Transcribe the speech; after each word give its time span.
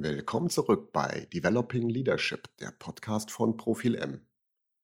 Willkommen 0.00 0.48
zurück 0.48 0.92
bei 0.92 1.26
Developing 1.34 1.88
Leadership, 1.88 2.56
der 2.58 2.70
Podcast 2.70 3.32
von 3.32 3.56
Profil 3.56 3.96
M. 3.96 4.20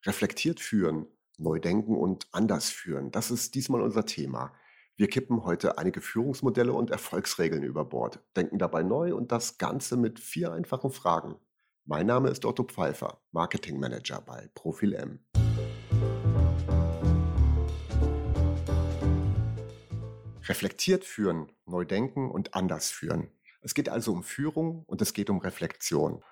Reflektiert 0.05 0.59
führen, 0.59 1.07
neu 1.39 1.61
denken 1.61 1.97
und 1.97 2.27
anders 2.33 2.71
führen, 2.71 3.13
das 3.13 3.31
ist 3.31 3.55
diesmal 3.55 3.81
unser 3.81 4.07
Thema. 4.07 4.53
Wir 4.97 5.07
kippen 5.07 5.45
heute 5.45 5.79
einige 5.79 6.01
Führungsmodelle 6.01 6.73
und 6.73 6.91
Erfolgsregeln 6.91 7.63
über 7.63 7.85
Bord, 7.85 8.19
denken 8.35 8.59
dabei 8.59 8.83
neu 8.83 9.15
und 9.15 9.31
das 9.31 9.57
Ganze 9.57 9.97
mit 9.97 10.19
vier 10.19 10.53
einfachen 10.53 10.91
Fragen. 10.91 11.37
Mein 11.85 12.09
Name 12.09 12.29
ist 12.29 12.45
Otto 12.45 12.65
Pfeiffer, 12.65 13.23
Marketing 13.31 13.79
Manager 13.79 14.21
bei 14.21 14.51
Profil 14.57 14.95
M. 14.95 15.21
Reflektiert 20.49 21.05
führen, 21.05 21.53
neu 21.67 21.85
denken 21.85 22.33
und 22.33 22.55
anders 22.55 22.91
führen. 22.91 23.31
Es 23.65 23.73
geht 23.73 23.89
also 23.89 24.13
um 24.13 24.23
Führung 24.23 24.85
und 24.87 25.01
es 25.01 25.15
geht 25.15 25.31
um 25.31 25.39
Reflexion. 25.39 26.23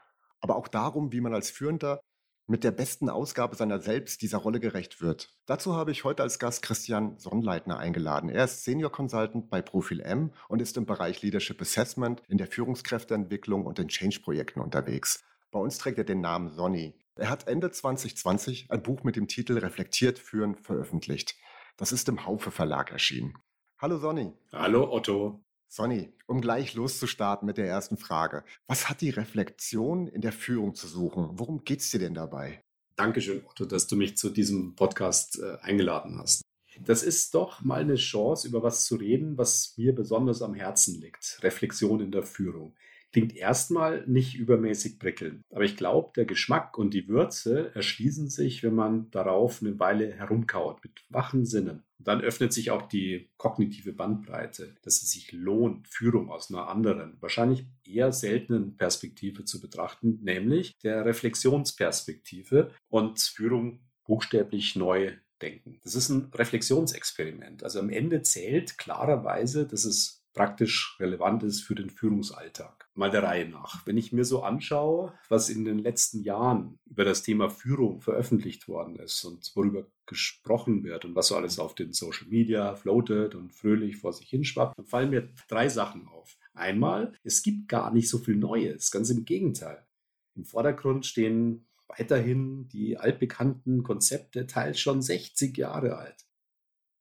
Aber 0.40 0.54
auch 0.56 0.68
darum, 0.68 1.12
wie 1.12 1.22
man 1.22 1.32
als 1.34 1.50
Führender 1.50 2.02
mit 2.46 2.62
der 2.62 2.72
besten 2.72 3.08
Ausgabe 3.08 3.56
seiner 3.56 3.80
selbst 3.80 4.20
dieser 4.20 4.36
Rolle 4.36 4.60
gerecht 4.60 5.00
wird. 5.00 5.30
Dazu 5.46 5.74
habe 5.74 5.92
ich 5.92 6.04
heute 6.04 6.22
als 6.22 6.38
Gast 6.38 6.60
Christian 6.60 7.18
Sonnleitner 7.18 7.78
eingeladen. 7.78 8.28
Er 8.28 8.44
ist 8.44 8.64
Senior 8.64 8.92
Consultant 8.92 9.48
bei 9.48 9.62
Profil 9.62 10.00
M 10.00 10.32
und 10.48 10.60
ist 10.60 10.76
im 10.76 10.84
Bereich 10.84 11.22
Leadership 11.22 11.62
Assessment 11.62 12.22
in 12.28 12.36
der 12.36 12.48
Führungskräfteentwicklung 12.48 13.64
und 13.64 13.78
in 13.78 13.88
Change-Projekten 13.88 14.60
unterwegs. 14.60 15.24
Bei 15.50 15.58
uns 15.58 15.78
trägt 15.78 15.96
er 15.96 16.04
den 16.04 16.20
Namen 16.20 16.50
Sonny. 16.50 16.94
Er 17.14 17.30
hat 17.30 17.48
Ende 17.48 17.70
2020 17.70 18.66
ein 18.70 18.82
Buch 18.82 19.04
mit 19.04 19.16
dem 19.16 19.26
Titel 19.26 19.56
Reflektiert 19.56 20.18
führen 20.18 20.56
veröffentlicht. 20.56 21.36
Das 21.78 21.92
ist 21.92 22.10
im 22.10 22.26
Haufe 22.26 22.50
Verlag 22.50 22.90
erschienen. 22.90 23.38
Hallo 23.78 23.96
Sonny. 23.96 24.34
Hallo 24.52 24.92
Otto. 24.92 25.42
Sonny, 25.74 26.12
um 26.26 26.42
gleich 26.42 26.74
loszustarten 26.74 27.46
mit 27.46 27.56
der 27.56 27.66
ersten 27.66 27.96
Frage. 27.96 28.44
Was 28.66 28.90
hat 28.90 29.00
die 29.00 29.08
Reflexion 29.08 30.06
in 30.06 30.20
der 30.20 30.32
Führung 30.32 30.74
zu 30.74 30.86
suchen? 30.86 31.30
Worum 31.38 31.64
geht 31.64 31.80
es 31.80 31.88
dir 31.88 31.98
denn 31.98 32.12
dabei? 32.12 32.62
Dankeschön, 32.94 33.42
Otto, 33.46 33.64
dass 33.64 33.86
du 33.86 33.96
mich 33.96 34.18
zu 34.18 34.28
diesem 34.28 34.74
Podcast 34.74 35.38
äh, 35.38 35.56
eingeladen 35.62 36.18
hast. 36.18 36.42
Das 36.78 37.02
ist 37.02 37.34
doch 37.34 37.62
mal 37.62 37.80
eine 37.80 37.94
Chance, 37.94 38.46
über 38.48 38.62
was 38.62 38.84
zu 38.84 38.96
reden, 38.96 39.38
was 39.38 39.72
mir 39.78 39.94
besonders 39.94 40.42
am 40.42 40.52
Herzen 40.52 41.00
liegt. 41.00 41.38
Reflexion 41.42 42.00
in 42.00 42.12
der 42.12 42.22
Führung 42.22 42.74
klingt 43.12 43.36
erstmal 43.36 44.06
nicht 44.06 44.34
übermäßig 44.34 44.98
prickelnd. 44.98 45.42
Aber 45.50 45.64
ich 45.64 45.76
glaube, 45.76 46.12
der 46.16 46.24
Geschmack 46.24 46.78
und 46.78 46.94
die 46.94 47.08
Würze 47.08 47.74
erschließen 47.74 48.28
sich, 48.28 48.62
wenn 48.62 48.74
man 48.74 49.10
darauf 49.10 49.60
eine 49.60 49.78
Weile 49.78 50.12
herumkaut 50.12 50.82
mit 50.82 51.04
wachen 51.10 51.44
Sinnen. 51.44 51.82
Und 51.98 52.08
dann 52.08 52.22
öffnet 52.22 52.52
sich 52.52 52.70
auch 52.70 52.82
die 52.82 53.30
kognitive 53.36 53.92
Bandbreite, 53.92 54.74
dass 54.82 55.02
es 55.02 55.12
sich 55.12 55.30
lohnt, 55.32 55.86
Führung 55.88 56.30
aus 56.30 56.50
einer 56.50 56.68
anderen, 56.68 57.16
wahrscheinlich 57.20 57.66
eher 57.86 58.12
seltenen 58.12 58.76
Perspektive 58.76 59.44
zu 59.44 59.60
betrachten, 59.60 60.18
nämlich 60.22 60.72
der 60.82 61.04
Reflexionsperspektive 61.04 62.72
und 62.88 63.20
Führung 63.20 63.80
buchstäblich 64.04 64.74
neu 64.74 65.12
denken. 65.40 65.80
Das 65.84 65.94
ist 65.94 66.08
ein 66.08 66.30
Reflexionsexperiment. 66.34 67.62
Also 67.62 67.80
am 67.80 67.90
Ende 67.90 68.22
zählt 68.22 68.78
klarerweise, 68.78 69.66
dass 69.66 69.84
es 69.84 70.24
praktisch 70.32 70.96
relevant 70.98 71.42
ist 71.42 71.62
für 71.62 71.74
den 71.74 71.90
Führungsalltag. 71.90 72.81
Mal 72.94 73.10
der 73.10 73.22
Reihe 73.22 73.48
nach. 73.48 73.86
Wenn 73.86 73.96
ich 73.96 74.12
mir 74.12 74.24
so 74.24 74.42
anschaue, 74.42 75.14
was 75.28 75.48
in 75.48 75.64
den 75.64 75.78
letzten 75.78 76.22
Jahren 76.22 76.78
über 76.84 77.04
das 77.04 77.22
Thema 77.22 77.48
Führung 77.48 78.02
veröffentlicht 78.02 78.68
worden 78.68 78.96
ist 78.96 79.24
und 79.24 79.50
worüber 79.54 79.86
gesprochen 80.06 80.84
wird 80.84 81.06
und 81.06 81.14
was 81.14 81.28
so 81.28 81.36
alles 81.36 81.58
auf 81.58 81.74
den 81.74 81.94
Social 81.94 82.28
Media 82.28 82.74
floatet 82.74 83.34
und 83.34 83.54
fröhlich 83.54 83.96
vor 83.96 84.12
sich 84.12 84.28
hinschwappt, 84.28 84.76
dann 84.76 84.84
fallen 84.84 85.10
mir 85.10 85.30
drei 85.48 85.68
Sachen 85.68 86.06
auf. 86.06 86.36
Einmal, 86.52 87.14
es 87.22 87.42
gibt 87.42 87.68
gar 87.68 87.92
nicht 87.92 88.10
so 88.10 88.18
viel 88.18 88.36
Neues, 88.36 88.90
ganz 88.90 89.08
im 89.08 89.24
Gegenteil. 89.24 89.86
Im 90.34 90.44
Vordergrund 90.44 91.06
stehen 91.06 91.66
weiterhin 91.88 92.68
die 92.68 92.98
altbekannten 92.98 93.82
Konzepte, 93.82 94.46
teils 94.46 94.80
schon 94.80 95.02
60 95.02 95.56
Jahre 95.56 95.96
alt. 95.96 96.26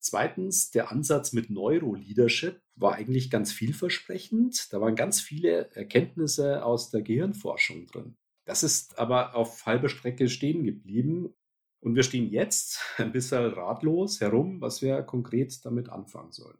Zweitens, 0.01 0.71
der 0.71 0.91
Ansatz 0.91 1.31
mit 1.31 1.51
Neuroleadership 1.51 2.59
war 2.75 2.95
eigentlich 2.95 3.29
ganz 3.29 3.51
vielversprechend. 3.51 4.73
Da 4.73 4.81
waren 4.81 4.95
ganz 4.95 5.21
viele 5.21 5.69
Erkenntnisse 5.75 6.65
aus 6.65 6.89
der 6.89 7.03
Gehirnforschung 7.03 7.85
drin. 7.85 8.17
Das 8.45 8.63
ist 8.63 8.97
aber 8.97 9.35
auf 9.35 9.67
halber 9.67 9.89
Strecke 9.89 10.27
stehen 10.27 10.63
geblieben. 10.63 11.35
Und 11.81 11.95
wir 11.95 12.01
stehen 12.01 12.31
jetzt 12.31 12.79
ein 12.97 13.11
bisschen 13.11 13.45
ratlos 13.45 14.21
herum, 14.21 14.59
was 14.59 14.81
wir 14.81 15.03
konkret 15.03 15.63
damit 15.65 15.89
anfangen 15.89 16.31
sollen. 16.31 16.57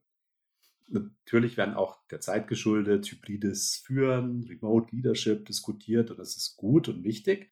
Natürlich 0.88 1.58
werden 1.58 1.74
auch 1.74 1.98
der 2.12 2.20
Zeit 2.20 2.48
geschuldet 2.48 3.10
hybrides 3.10 3.78
Führen, 3.78 4.44
Remote 4.44 4.96
Leadership 4.96 5.46
diskutiert 5.48 6.12
und 6.12 6.20
das 6.20 6.38
ist 6.38 6.58
gut 6.58 6.90
und 6.90 7.04
wichtig. 7.04 7.52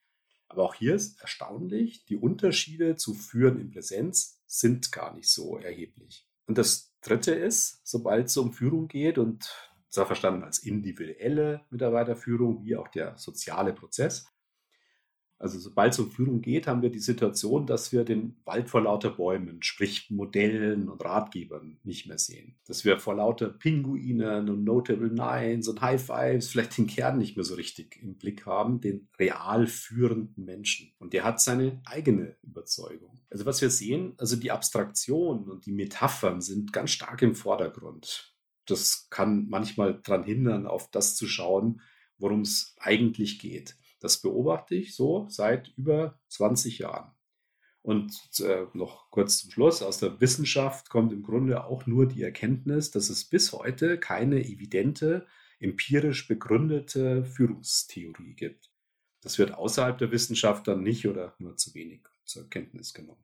Aber 0.50 0.64
auch 0.64 0.74
hier 0.74 0.96
ist 0.96 1.22
erstaunlich, 1.22 2.06
die 2.06 2.18
Unterschiede 2.18 2.96
zu 2.96 3.14
Führen 3.14 3.60
in 3.60 3.70
Präsenz 3.70 4.42
sind 4.48 4.92
gar 4.92 5.14
nicht 5.14 5.30
so 5.30 5.58
erheblich. 5.58 6.28
Und 6.48 6.58
das 6.58 6.92
Dritte 7.02 7.34
ist, 7.34 7.80
sobald 7.84 8.28
es 8.28 8.38
um 8.38 8.52
Führung 8.52 8.88
geht 8.88 9.18
und 9.20 9.48
zwar 9.90 10.08
verstanden 10.08 10.44
als 10.44 10.60
individuelle 10.60 11.66
Mitarbeiterführung 11.70 12.64
wie 12.64 12.76
auch 12.76 12.88
der 12.88 13.18
soziale 13.18 13.74
Prozess, 13.74 14.26
also 15.40 15.58
sobald 15.58 15.94
es 15.94 16.00
um 16.00 16.12
Führung 16.12 16.42
geht, 16.42 16.68
haben 16.68 16.82
wir 16.82 16.90
die 16.90 17.00
Situation, 17.00 17.66
dass 17.66 17.94
wir 17.94 18.04
den 18.04 18.36
Wald 18.44 18.70
vor 18.70 18.82
lauter 18.82 19.10
Bäumen, 19.10 19.64
sprich 19.64 20.12
Modellen 20.12 20.90
und 20.90 21.04
Ratgebern 21.04 21.80
nicht 21.84 22.08
mehr 22.08 22.18
sehen. 22.18 22.58
Dass 22.68 22.84
wir 22.84 23.00
vor 23.00 23.16
lauter 23.16 23.48
Pinguinen 23.48 24.50
und 24.50 24.66
Notable 24.66 25.10
Nines 25.10 25.70
und 25.70 25.80
High 25.80 26.04
Fives 26.04 26.50
vielleicht 26.50 26.78
den 26.78 26.88
Kern 26.88 27.18
nicht 27.18 27.38
mehr 27.38 27.46
so 27.46 27.56
richtig 27.56 27.98
im 28.04 28.18
Blick 28.18 28.46
haben, 28.46 28.82
den 28.82 29.08
real 29.18 29.66
führenden 29.66 30.44
Menschen. 30.44 30.92
Und 31.00 31.14
der 31.14 31.24
hat 31.24 31.40
seine 31.40 31.82
eigene 31.86 32.36
Überzeugung. 32.44 33.18
Also 33.30 33.46
was 33.46 33.62
wir 33.62 33.70
sehen, 33.70 34.16
also 34.18 34.36
die 34.36 34.52
Abstraktion 34.52 35.50
und 35.50 35.66
die 35.66 35.72
Metaphern 35.72 36.42
sind 36.42 36.74
ganz 36.74 36.92
stark 36.92 37.22
im 37.22 37.36
Vordergrund. 37.36 38.36
Das 38.66 39.08
kann 39.10 39.48
manchmal 39.48 40.02
daran 40.02 40.26
hindern, 40.26 40.68
auf 40.68 40.92
das 40.92 41.16
zu 41.16 41.28
schauen, 41.28 41.80
worum 42.18 42.42
es 42.42 42.76
eigentlich 42.78 43.40
geht. 43.40 43.79
Das 44.00 44.22
beobachte 44.22 44.76
ich 44.76 44.96
so 44.96 45.28
seit 45.30 45.70
über 45.78 46.20
20 46.30 46.80
Jahren. 46.80 47.12
Und 47.82 48.14
äh, 48.40 48.66
noch 48.74 49.10
kurz 49.10 49.40
zum 49.40 49.52
Schluss, 49.52 49.82
aus 49.82 50.00
der 50.00 50.20
Wissenschaft 50.20 50.90
kommt 50.90 51.14
im 51.14 51.24
Grunde 51.24 51.64
auch 51.66 51.86
nur 51.86 52.08
die 52.08 52.24
Erkenntnis, 52.24 52.92
dass 52.92 53.10
es 53.10 53.26
bis 53.26 53.54
heute 53.54 53.98
keine 53.98 54.44
evidente, 54.44 55.26
empirisch 55.60 56.28
begründete 56.28 57.26
Führungstheorie 57.26 58.36
gibt. 58.36 58.72
Das 59.22 59.38
wird 59.38 59.54
außerhalb 59.54 59.98
der 59.98 60.12
Wissenschaft 60.12 60.68
dann 60.68 60.84
nicht 60.84 61.08
oder 61.08 61.36
nur 61.40 61.58
zu 61.58 61.74
wenig 61.74 62.02
zur 62.26 62.50
Kenntnis 62.50 62.94
genommen. 62.94 63.24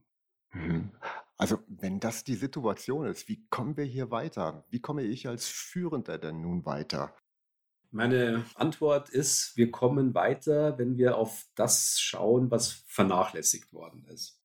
Mhm. 0.53 0.91
Also 1.37 1.59
wenn 1.67 1.99
das 1.99 2.23
die 2.23 2.35
Situation 2.35 3.05
ist, 3.05 3.27
wie 3.27 3.45
kommen 3.49 3.75
wir 3.77 3.83
hier 3.83 4.09
weiter? 4.09 4.65
Wie 4.69 4.79
komme 4.79 5.03
ich 5.03 5.27
als 5.27 5.47
Führender 5.47 6.17
denn 6.17 6.41
nun 6.41 6.65
weiter? 6.65 7.13
Meine 7.95 8.43
Antwort 8.55 9.07
ist, 9.07 9.55
wir 9.55 9.71
kommen 9.71 10.13
weiter, 10.13 10.77
wenn 10.77 10.97
wir 10.97 11.17
auf 11.17 11.45
das 11.55 11.97
schauen, 11.97 12.51
was 12.51 12.83
vernachlässigt 12.87 13.71
worden 13.71 14.05
ist. 14.09 14.43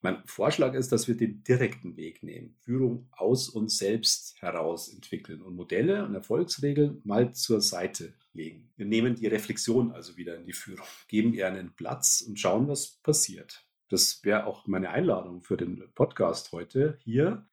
Mein 0.00 0.20
Vorschlag 0.26 0.74
ist, 0.74 0.90
dass 0.90 1.06
wir 1.06 1.16
den 1.16 1.44
direkten 1.44 1.96
Weg 1.96 2.24
nehmen, 2.24 2.56
Führung 2.58 3.06
aus 3.12 3.48
uns 3.48 3.78
selbst 3.78 4.34
heraus 4.42 4.92
entwickeln 4.92 5.42
und 5.42 5.54
Modelle 5.54 6.04
und 6.04 6.16
Erfolgsregeln 6.16 7.00
mal 7.04 7.32
zur 7.34 7.60
Seite 7.60 8.14
legen. 8.32 8.72
Wir 8.74 8.86
nehmen 8.86 9.14
die 9.14 9.28
Reflexion 9.28 9.92
also 9.92 10.16
wieder 10.16 10.34
in 10.34 10.44
die 10.44 10.52
Führung, 10.52 10.88
geben 11.06 11.34
ihr 11.34 11.46
einen 11.46 11.76
Platz 11.76 12.20
und 12.26 12.40
schauen, 12.40 12.66
was 12.66 12.96
passiert. 13.04 13.64
Das 13.90 14.24
wäre 14.24 14.44
auch 14.44 14.66
meine 14.66 14.90
Einladung 14.90 15.44
für 15.44 15.56
den 15.56 15.88
Podcast 15.94 16.50
heute 16.50 16.98
hier. 17.04 17.46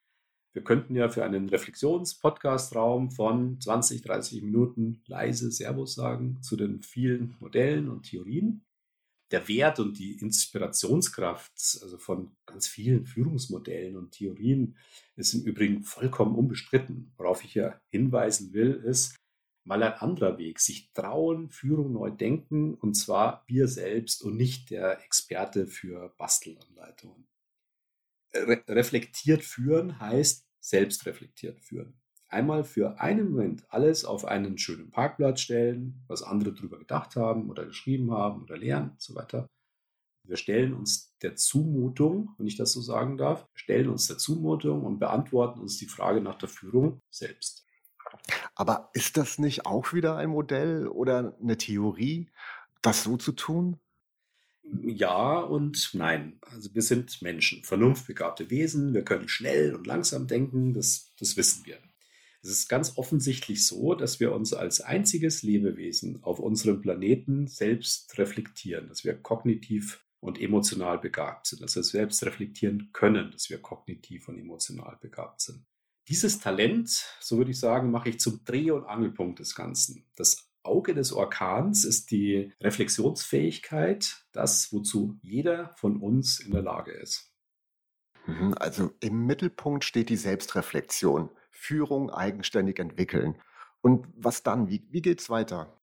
Wir 0.59 0.65
könnten 0.65 0.93
ja 0.93 1.07
für 1.07 1.23
einen 1.23 1.47
Reflexions-Podcast-Raum 1.47 3.11
von 3.11 3.61
20, 3.61 4.01
30 4.01 4.41
Minuten 4.41 5.01
leise 5.07 5.53
Servus 5.53 5.95
sagen 5.95 6.41
zu 6.41 6.57
den 6.57 6.81
vielen 6.81 7.37
Modellen 7.39 7.87
und 7.87 8.03
Theorien. 8.03 8.65
Der 9.31 9.47
Wert 9.47 9.79
und 9.79 9.97
die 9.97 10.19
Inspirationskraft 10.19 11.53
also 11.81 11.97
von 11.97 12.35
ganz 12.45 12.67
vielen 12.67 13.05
Führungsmodellen 13.05 13.95
und 13.95 14.11
Theorien 14.11 14.75
ist 15.15 15.33
im 15.33 15.43
Übrigen 15.43 15.83
vollkommen 15.83 16.35
unbestritten. 16.35 17.13
Worauf 17.15 17.45
ich 17.45 17.55
ja 17.55 17.79
hinweisen 17.89 18.51
will, 18.51 18.83
ist 18.83 19.15
mal 19.63 19.81
ein 19.81 19.93
anderer 19.93 20.37
Weg. 20.37 20.59
Sich 20.59 20.91
trauen, 20.91 21.51
Führung 21.51 21.93
neu 21.93 22.11
denken 22.11 22.73
und 22.73 22.95
zwar 22.95 23.45
wir 23.47 23.69
selbst 23.69 24.21
und 24.23 24.35
nicht 24.35 24.71
der 24.71 25.05
Experte 25.05 25.67
für 25.67 26.13
Bastelanleitungen 26.17 27.29
re 28.33 28.63
reflektiert 28.67 29.43
führen 29.43 29.99
heißt 29.99 30.48
selbstreflektiert 30.59 31.61
führen. 31.61 31.99
Einmal 32.27 32.63
für 32.63 32.99
einen 32.99 33.31
Moment 33.31 33.65
alles 33.69 34.05
auf 34.05 34.25
einen 34.25 34.57
schönen 34.59 34.91
Parkplatz 34.91 35.41
stellen, 35.41 36.03
was 36.07 36.21
andere 36.21 36.53
darüber 36.53 36.77
gedacht 36.77 37.15
haben 37.15 37.49
oder 37.49 37.65
geschrieben 37.65 38.11
haben 38.11 38.43
oder 38.43 38.55
lernen 38.55 38.91
und 38.91 39.01
so 39.01 39.15
weiter. 39.15 39.47
Wir 40.23 40.37
stellen 40.37 40.75
uns 40.75 41.17
der 41.23 41.35
Zumutung, 41.35 42.35
wenn 42.37 42.45
ich 42.45 42.55
das 42.55 42.71
so 42.71 42.81
sagen 42.81 43.17
darf, 43.17 43.47
stellen 43.55 43.89
uns 43.89 44.05
der 44.05 44.19
Zumutung 44.19 44.85
und 44.85 44.99
beantworten 44.99 45.59
uns 45.59 45.77
die 45.77 45.87
Frage 45.87 46.21
nach 46.21 46.37
der 46.37 46.49
Führung 46.49 47.01
selbst. 47.09 47.65
Aber 48.53 48.91
ist 48.93 49.17
das 49.17 49.39
nicht 49.39 49.65
auch 49.65 49.93
wieder 49.93 50.17
ein 50.17 50.29
Modell 50.29 50.87
oder 50.87 51.35
eine 51.41 51.57
Theorie, 51.57 52.29
das 52.83 53.03
so 53.03 53.17
zu 53.17 53.31
tun? 53.31 53.79
Ja 54.83 55.39
und 55.39 55.91
nein. 55.93 56.39
Also 56.41 56.73
wir 56.73 56.81
sind 56.81 57.21
Menschen, 57.21 57.63
vernunftbegabte 57.63 58.49
Wesen, 58.49 58.93
wir 58.93 59.03
können 59.03 59.27
schnell 59.27 59.75
und 59.75 59.87
langsam 59.87 60.27
denken, 60.27 60.73
das, 60.73 61.13
das 61.19 61.37
wissen 61.37 61.65
wir. 61.65 61.79
Es 62.41 62.49
ist 62.49 62.69
ganz 62.69 62.97
offensichtlich 62.97 63.65
so, 63.65 63.95
dass 63.95 64.19
wir 64.19 64.33
uns 64.33 64.53
als 64.53 64.79
einziges 64.79 65.43
Lebewesen 65.43 66.23
auf 66.23 66.39
unserem 66.39 66.81
Planeten 66.81 67.47
selbst 67.47 68.17
reflektieren, 68.17 68.87
dass 68.87 69.03
wir 69.03 69.13
kognitiv 69.13 70.05
und 70.21 70.39
emotional 70.39 70.99
begabt 70.99 71.47
sind, 71.47 71.61
dass 71.61 71.75
wir 71.75 71.83
selbst 71.83 72.23
reflektieren 72.23 72.89
können, 72.93 73.31
dass 73.31 73.49
wir 73.49 73.61
kognitiv 73.61 74.27
und 74.27 74.37
emotional 74.37 74.97
begabt 75.01 75.41
sind. 75.41 75.65
Dieses 76.07 76.39
Talent, 76.39 77.05
so 77.19 77.37
würde 77.37 77.51
ich 77.51 77.59
sagen, 77.59 77.91
mache 77.91 78.09
ich 78.09 78.19
zum 78.19 78.43
Dreh- 78.43 78.71
und 78.71 78.85
Angelpunkt 78.85 79.39
des 79.39 79.53
Ganzen. 79.53 80.09
Das 80.15 80.48
Auge 80.69 80.93
des 80.93 81.11
Orkans 81.11 81.83
ist 81.83 82.11
die 82.11 82.53
Reflexionsfähigkeit, 82.61 84.23
das, 84.31 84.71
wozu 84.71 85.17
jeder 85.21 85.73
von 85.77 85.97
uns 85.97 86.39
in 86.39 86.51
der 86.51 86.61
Lage 86.61 86.91
ist. 86.91 87.33
Mhm, 88.25 88.53
also 88.57 88.91
im 88.99 89.25
Mittelpunkt 89.25 89.83
steht 89.83 90.09
die 90.09 90.15
Selbstreflexion, 90.15 91.29
Führung 91.49 92.09
eigenständig 92.09 92.79
entwickeln. 92.79 93.41
Und 93.81 94.07
was 94.15 94.43
dann? 94.43 94.69
Wie, 94.69 94.87
wie 94.91 95.01
geht 95.01 95.19
es 95.19 95.29
weiter? 95.29 95.75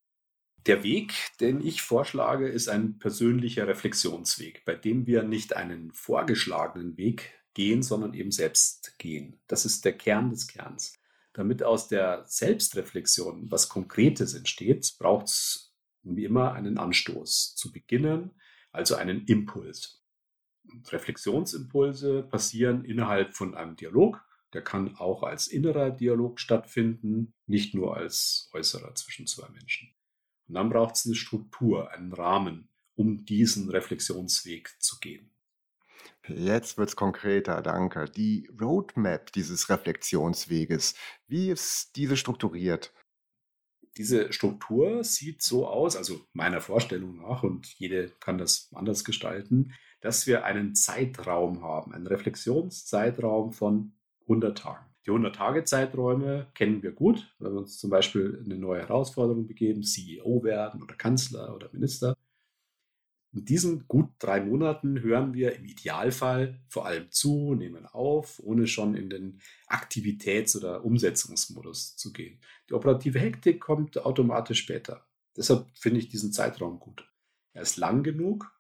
Der 0.67 0.83
Weg, 0.83 1.15
den 1.41 1.65
ich 1.65 1.83
vorschlage, 1.83 2.49
ist 2.49 2.69
ein 2.69 2.99
persönlicher 2.99 3.69
Reflexionsweg, 3.69 4.65
bei 4.65 4.75
dem 4.75 5.07
wir 5.07 5.23
nicht 5.23 5.55
einen 5.57 5.93
vorgeschlagenen 5.93 6.97
Weg 6.97 7.35
gehen, 7.55 7.83
sondern 7.83 8.15
eben 8.15 8.33
selbst 8.33 8.99
gehen. 8.99 9.41
Das 9.47 9.65
ist 9.65 9.85
der 9.85 9.97
Kern 9.97 10.31
des 10.31 10.47
Kerns. 10.47 10.99
Damit 11.37 11.63
aus 11.63 11.87
der 11.87 12.25
Selbstreflexion 12.27 13.51
was 13.51 13.69
Konkretes 13.69 14.33
entsteht, 14.33 14.97
braucht 14.99 15.27
es 15.27 15.77
wie 16.03 16.25
immer 16.25 16.55
einen 16.55 16.79
Anstoß 16.79 17.55
zu 17.55 17.73
beginnen, 17.73 18.31
also 18.73 18.95
einen 18.95 19.27
Impuls. 19.27 20.03
Reflexionsimpulse 20.89 22.23
passieren 22.23 22.87
innerhalb 22.87 23.35
von 23.35 23.55
einem 23.55 23.77
Dialog. 23.77 24.25
Der 24.55 24.65
kann 24.65 24.97
auch 24.97 25.23
als 25.25 25.47
innerer 25.47 25.91
Dialog 25.91 26.41
stattfinden, 26.41 27.35
nicht 27.47 27.75
nur 27.75 27.99
als 27.99 28.49
äußerer 28.55 28.95
zwischen 28.95 29.27
zwei 29.27 29.51
Menschen. 29.51 29.95
Und 30.49 30.55
dann 30.55 30.71
braucht 30.71 30.95
es 30.95 31.05
eine 31.05 31.17
Struktur, 31.17 31.91
einen 31.91 32.15
Rahmen, 32.15 32.71
um 32.95 33.27
diesen 33.27 33.69
Reflexionsweg 33.69 34.75
zu 34.79 34.99
gehen. 35.01 35.36
Jetzt 36.29 36.77
wird 36.77 36.89
es 36.89 36.97
konkreter, 36.97 37.63
danke. 37.63 38.07
Die 38.07 38.51
Roadmap 38.61 39.33
dieses 39.33 39.69
Reflexionsweges, 39.69 40.95
wie 41.29 41.51
ist 41.51 41.97
diese 41.97 42.17
strukturiert? 42.17 42.93
Diese 43.97 44.33
Struktur 44.33 45.05
sieht 45.05 45.43
so 45.43 45.67
aus, 45.67 45.97
also 45.97 46.21
meiner 46.33 46.61
Vorstellung 46.61 47.17
nach, 47.17 47.43
und 47.43 47.67
jede 47.79 48.11
kann 48.21 48.39
das 48.39 48.69
anders 48.75 49.05
gestalten, 49.05 49.73
dass 50.01 50.27
wir 50.27 50.45
einen 50.45 50.75
Zeitraum 50.75 51.63
haben, 51.63 51.95
einen 51.95 52.07
Reflexionszeitraum 52.07 53.53
von 53.53 53.95
100 54.23 54.59
Tagen. 54.59 54.85
Die 55.07 55.13
100-Tage-Zeiträume 55.13 56.49
kennen 56.55 56.83
wir 56.83 56.93
gut, 56.93 57.33
wenn 57.39 57.53
wir 57.53 57.61
uns 57.61 57.79
zum 57.79 57.91
Beispiel 57.91 58.43
eine 58.45 58.57
neue 58.57 58.81
Herausforderung 58.81 59.47
begeben, 59.47 59.85
CEO 59.85 60.43
werden 60.43 60.83
oder 60.83 60.97
Kanzler 60.97 61.55
oder 61.55 61.71
Minister. 61.73 62.17
In 63.37 63.45
diesen 63.45 63.87
gut 63.87 64.09
drei 64.19 64.41
Monaten 64.41 65.03
hören 65.03 65.35
wir 65.35 65.55
im 65.57 65.67
Idealfall 65.67 66.59
vor 66.69 66.87
allem 66.87 67.11
zu, 67.11 67.55
nehmen 67.55 67.85
auf, 67.85 68.41
ohne 68.43 68.67
schon 68.67 68.95
in 68.95 69.11
den 69.11 69.43
Aktivitäts- 69.67 70.57
oder 70.57 70.87
Umsetzungsmodus 70.87 71.99
zu 71.99 72.15
gehen. 72.15 72.41
Die 72.71 72.73
operative 72.73 73.21
Hektik 73.21 73.61
kommt 73.61 73.99
automatisch 73.99 74.61
später. 74.61 75.07
Deshalb 75.37 75.67
finde 75.75 75.99
ich 76.01 76.09
diesen 76.09 76.33
Zeitraum 76.33 76.81
gut. 76.81 77.13
Er 77.53 77.61
ist 77.61 77.77
lang 77.77 78.03
genug, 78.03 78.51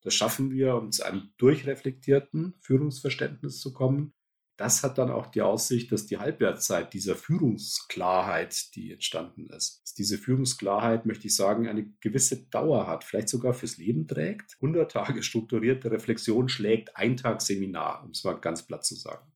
das 0.00 0.14
schaffen 0.14 0.50
wir, 0.50 0.76
um 0.76 0.92
zu 0.92 1.04
einem 1.04 1.34
durchreflektierten 1.36 2.54
Führungsverständnis 2.60 3.60
zu 3.60 3.74
kommen 3.74 4.14
das 4.56 4.82
hat 4.82 4.98
dann 4.98 5.10
auch 5.10 5.26
die 5.26 5.42
Aussicht, 5.42 5.90
dass 5.92 6.06
die 6.06 6.18
Halbwertszeit 6.18 6.92
dieser 6.92 7.16
Führungsklarheit, 7.16 8.74
die 8.74 8.92
entstanden 8.92 9.48
ist, 9.48 9.82
dass 9.82 9.94
diese 9.94 10.18
Führungsklarheit, 10.18 11.06
möchte 11.06 11.26
ich 11.26 11.34
sagen, 11.34 11.68
eine 11.68 11.86
gewisse 12.00 12.44
Dauer 12.48 12.86
hat, 12.86 13.04
vielleicht 13.04 13.28
sogar 13.28 13.54
fürs 13.54 13.78
Leben 13.78 14.06
trägt. 14.06 14.56
100 14.56 14.90
Tage 14.90 15.22
strukturierte 15.22 15.90
Reflexion 15.90 16.48
schlägt 16.48 16.96
ein 16.96 17.16
Tag 17.16 17.40
Seminar, 17.40 18.04
um 18.04 18.10
es 18.10 18.24
mal 18.24 18.34
ganz 18.34 18.66
platt 18.66 18.84
zu 18.84 18.94
sagen. 18.94 19.26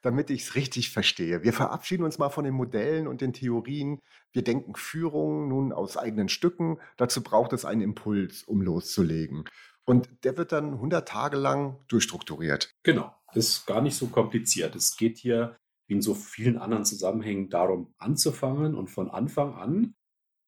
Damit 0.00 0.30
ich 0.30 0.42
es 0.42 0.54
richtig 0.54 0.90
verstehe, 0.90 1.42
wir 1.42 1.52
verabschieden 1.52 2.04
uns 2.04 2.18
mal 2.18 2.30
von 2.30 2.44
den 2.44 2.54
Modellen 2.54 3.08
und 3.08 3.20
den 3.20 3.32
Theorien. 3.32 4.00
Wir 4.32 4.44
denken 4.44 4.76
Führung 4.76 5.48
nun 5.48 5.72
aus 5.72 5.96
eigenen 5.96 6.28
Stücken. 6.28 6.78
Dazu 6.96 7.22
braucht 7.22 7.52
es 7.52 7.64
einen 7.64 7.80
Impuls, 7.80 8.44
um 8.44 8.62
loszulegen. 8.62 9.44
Und 9.84 10.08
der 10.22 10.36
wird 10.36 10.52
dann 10.52 10.74
100 10.74 11.08
Tage 11.08 11.36
lang 11.36 11.78
durchstrukturiert. 11.88 12.74
Genau 12.84 13.17
ist 13.34 13.66
gar 13.66 13.82
nicht 13.82 13.96
so 13.96 14.08
kompliziert. 14.08 14.74
Es 14.76 14.96
geht 14.96 15.18
hier, 15.18 15.56
wie 15.86 15.94
in 15.94 16.02
so 16.02 16.14
vielen 16.14 16.58
anderen 16.58 16.84
Zusammenhängen, 16.84 17.50
darum 17.50 17.94
anzufangen 17.98 18.74
und 18.74 18.88
von 18.88 19.10
Anfang 19.10 19.54
an, 19.54 19.94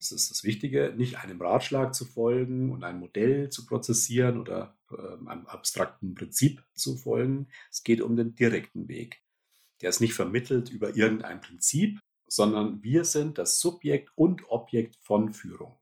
das 0.00 0.12
ist 0.12 0.30
das 0.30 0.44
Wichtige, 0.44 0.94
nicht 0.96 1.18
einem 1.18 1.40
Ratschlag 1.42 1.94
zu 1.94 2.06
folgen 2.06 2.72
und 2.72 2.84
ein 2.84 2.98
Modell 2.98 3.50
zu 3.50 3.66
prozessieren 3.66 4.40
oder 4.40 4.78
äh, 4.90 5.28
einem 5.28 5.46
abstrakten 5.46 6.14
Prinzip 6.14 6.64
zu 6.74 6.96
folgen. 6.96 7.48
Es 7.70 7.82
geht 7.82 8.00
um 8.00 8.16
den 8.16 8.34
direkten 8.34 8.88
Weg. 8.88 9.22
Der 9.82 9.90
ist 9.90 10.00
nicht 10.00 10.14
vermittelt 10.14 10.70
über 10.70 10.96
irgendein 10.96 11.42
Prinzip, 11.42 12.00
sondern 12.26 12.82
wir 12.82 13.04
sind 13.04 13.36
das 13.36 13.60
Subjekt 13.60 14.10
und 14.14 14.48
Objekt 14.48 14.96
von 15.02 15.34
Führung. 15.34 15.78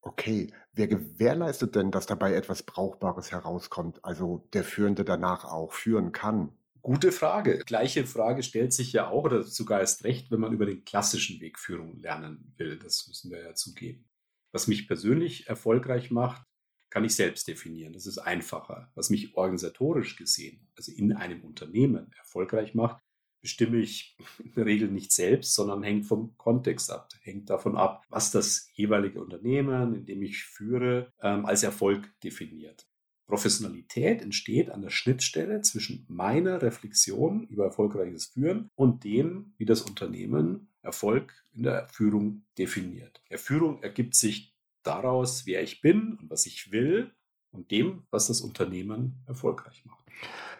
Okay, 0.00 0.52
wer 0.80 0.88
gewährleistet 0.88 1.74
denn, 1.74 1.90
dass 1.90 2.06
dabei 2.06 2.32
etwas 2.32 2.62
Brauchbares 2.62 3.30
herauskommt, 3.32 4.02
also 4.02 4.48
der 4.54 4.64
Führende 4.64 5.04
danach 5.04 5.44
auch 5.44 5.74
führen 5.74 6.12
kann? 6.12 6.52
Gute 6.80 7.12
Frage. 7.12 7.58
Gleiche 7.58 8.06
Frage 8.06 8.42
stellt 8.42 8.72
sich 8.72 8.94
ja 8.94 9.08
auch, 9.08 9.24
oder 9.24 9.42
sogar 9.42 9.80
erst 9.80 10.04
recht, 10.04 10.30
wenn 10.30 10.40
man 10.40 10.54
über 10.54 10.64
den 10.64 10.82
klassischen 10.86 11.38
Weg 11.40 11.58
Führung 11.58 11.98
lernen 11.98 12.54
will. 12.56 12.78
Das 12.78 13.06
müssen 13.08 13.30
wir 13.30 13.42
ja 13.42 13.54
zugeben. 13.54 14.08
Was 14.52 14.68
mich 14.68 14.88
persönlich 14.88 15.48
erfolgreich 15.48 16.10
macht, 16.10 16.46
kann 16.88 17.04
ich 17.04 17.14
selbst 17.14 17.46
definieren. 17.46 17.92
Das 17.92 18.06
ist 18.06 18.16
einfacher. 18.16 18.90
Was 18.94 19.10
mich 19.10 19.36
organisatorisch 19.36 20.16
gesehen, 20.16 20.66
also 20.78 20.90
in 20.92 21.12
einem 21.12 21.44
Unternehmen 21.44 22.10
erfolgreich 22.16 22.74
macht, 22.74 23.02
bestimme 23.40 23.78
ich 23.78 24.16
in 24.44 24.52
der 24.54 24.66
Regel 24.66 24.90
nicht 24.90 25.12
selbst, 25.12 25.54
sondern 25.54 25.82
hängt 25.82 26.06
vom 26.06 26.36
Kontext 26.36 26.90
ab, 26.90 27.08
hängt 27.22 27.50
davon 27.50 27.76
ab, 27.76 28.04
was 28.08 28.30
das 28.30 28.68
jeweilige 28.74 29.20
Unternehmen, 29.20 29.94
in 29.94 30.06
dem 30.06 30.22
ich 30.22 30.44
führe, 30.44 31.12
ähm, 31.22 31.46
als 31.46 31.62
Erfolg 31.62 32.10
definiert. 32.22 32.86
Professionalität 33.26 34.22
entsteht 34.22 34.70
an 34.70 34.82
der 34.82 34.90
Schnittstelle 34.90 35.62
zwischen 35.62 36.04
meiner 36.08 36.62
Reflexion 36.62 37.44
über 37.44 37.64
erfolgreiches 37.64 38.26
Führen 38.26 38.70
und 38.74 39.04
dem, 39.04 39.54
wie 39.56 39.66
das 39.66 39.82
Unternehmen 39.82 40.68
Erfolg 40.82 41.32
in 41.52 41.62
der 41.62 41.88
Führung 41.88 42.44
definiert. 42.58 43.22
Der 43.30 43.38
Führung 43.38 43.82
ergibt 43.82 44.16
sich 44.16 44.56
daraus, 44.82 45.46
wer 45.46 45.62
ich 45.62 45.80
bin 45.80 46.14
und 46.14 46.30
was 46.30 46.46
ich 46.46 46.72
will 46.72 47.12
und 47.52 47.70
dem, 47.70 48.04
was 48.10 48.28
das 48.28 48.40
Unternehmen 48.40 49.22
erfolgreich 49.26 49.84
macht. 49.84 50.04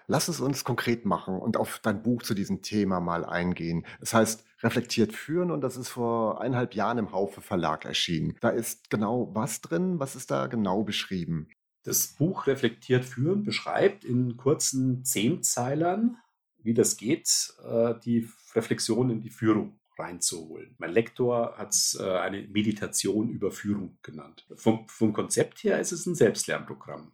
Lass 0.06 0.28
es 0.28 0.40
uns 0.40 0.64
konkret 0.64 1.04
machen 1.04 1.38
und 1.38 1.56
auf 1.56 1.78
dein 1.78 2.02
Buch 2.02 2.22
zu 2.22 2.34
diesem 2.34 2.62
Thema 2.62 3.00
mal 3.00 3.24
eingehen. 3.24 3.86
Es 4.00 4.12
heißt 4.12 4.44
Reflektiert 4.62 5.12
führen 5.12 5.50
und 5.50 5.62
das 5.62 5.76
ist 5.76 5.88
vor 5.88 6.40
eineinhalb 6.40 6.74
Jahren 6.74 6.98
im 6.98 7.12
Haufe 7.12 7.40
Verlag 7.40 7.84
erschienen. 7.84 8.36
Da 8.40 8.50
ist 8.50 8.90
genau 8.90 9.30
was 9.34 9.60
drin? 9.60 10.00
Was 10.00 10.16
ist 10.16 10.30
da 10.30 10.48
genau 10.48 10.82
beschrieben? 10.82 11.48
Das 11.84 12.08
Buch 12.08 12.46
Reflektiert 12.46 13.04
führen 13.04 13.44
beschreibt 13.44 14.04
in 14.04 14.36
kurzen 14.36 15.04
Zehnzeilern, 15.04 16.18
wie 16.58 16.74
das 16.74 16.98
geht, 16.98 17.54
äh, 17.64 17.94
die 18.04 18.28
Reflexion 18.54 19.10
in 19.10 19.20
die 19.20 19.30
Führung 19.30 19.79
reinzuholen. 20.00 20.74
Mein 20.78 20.92
Lektor 20.92 21.56
hat 21.56 21.72
es 21.72 21.98
äh, 22.00 22.04
eine 22.04 22.42
Meditation 22.48 23.28
über 23.28 23.50
Führung 23.50 23.98
genannt. 24.02 24.46
Vom, 24.56 24.88
vom 24.88 25.12
Konzept 25.12 25.62
her 25.64 25.80
ist 25.80 25.92
es 25.92 26.06
ein 26.06 26.14
Selbstlernprogramm. 26.14 27.12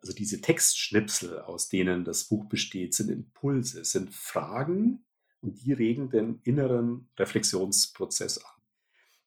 Also 0.00 0.14
diese 0.14 0.40
Textschnipsel, 0.40 1.40
aus 1.40 1.68
denen 1.68 2.04
das 2.04 2.24
Buch 2.24 2.48
besteht, 2.48 2.94
sind 2.94 3.10
Impulse, 3.10 3.84
sind 3.84 4.14
Fragen 4.14 5.04
und 5.40 5.64
die 5.64 5.72
regen 5.72 6.10
den 6.10 6.40
inneren 6.44 7.08
Reflexionsprozess 7.18 8.38
an. 8.38 8.62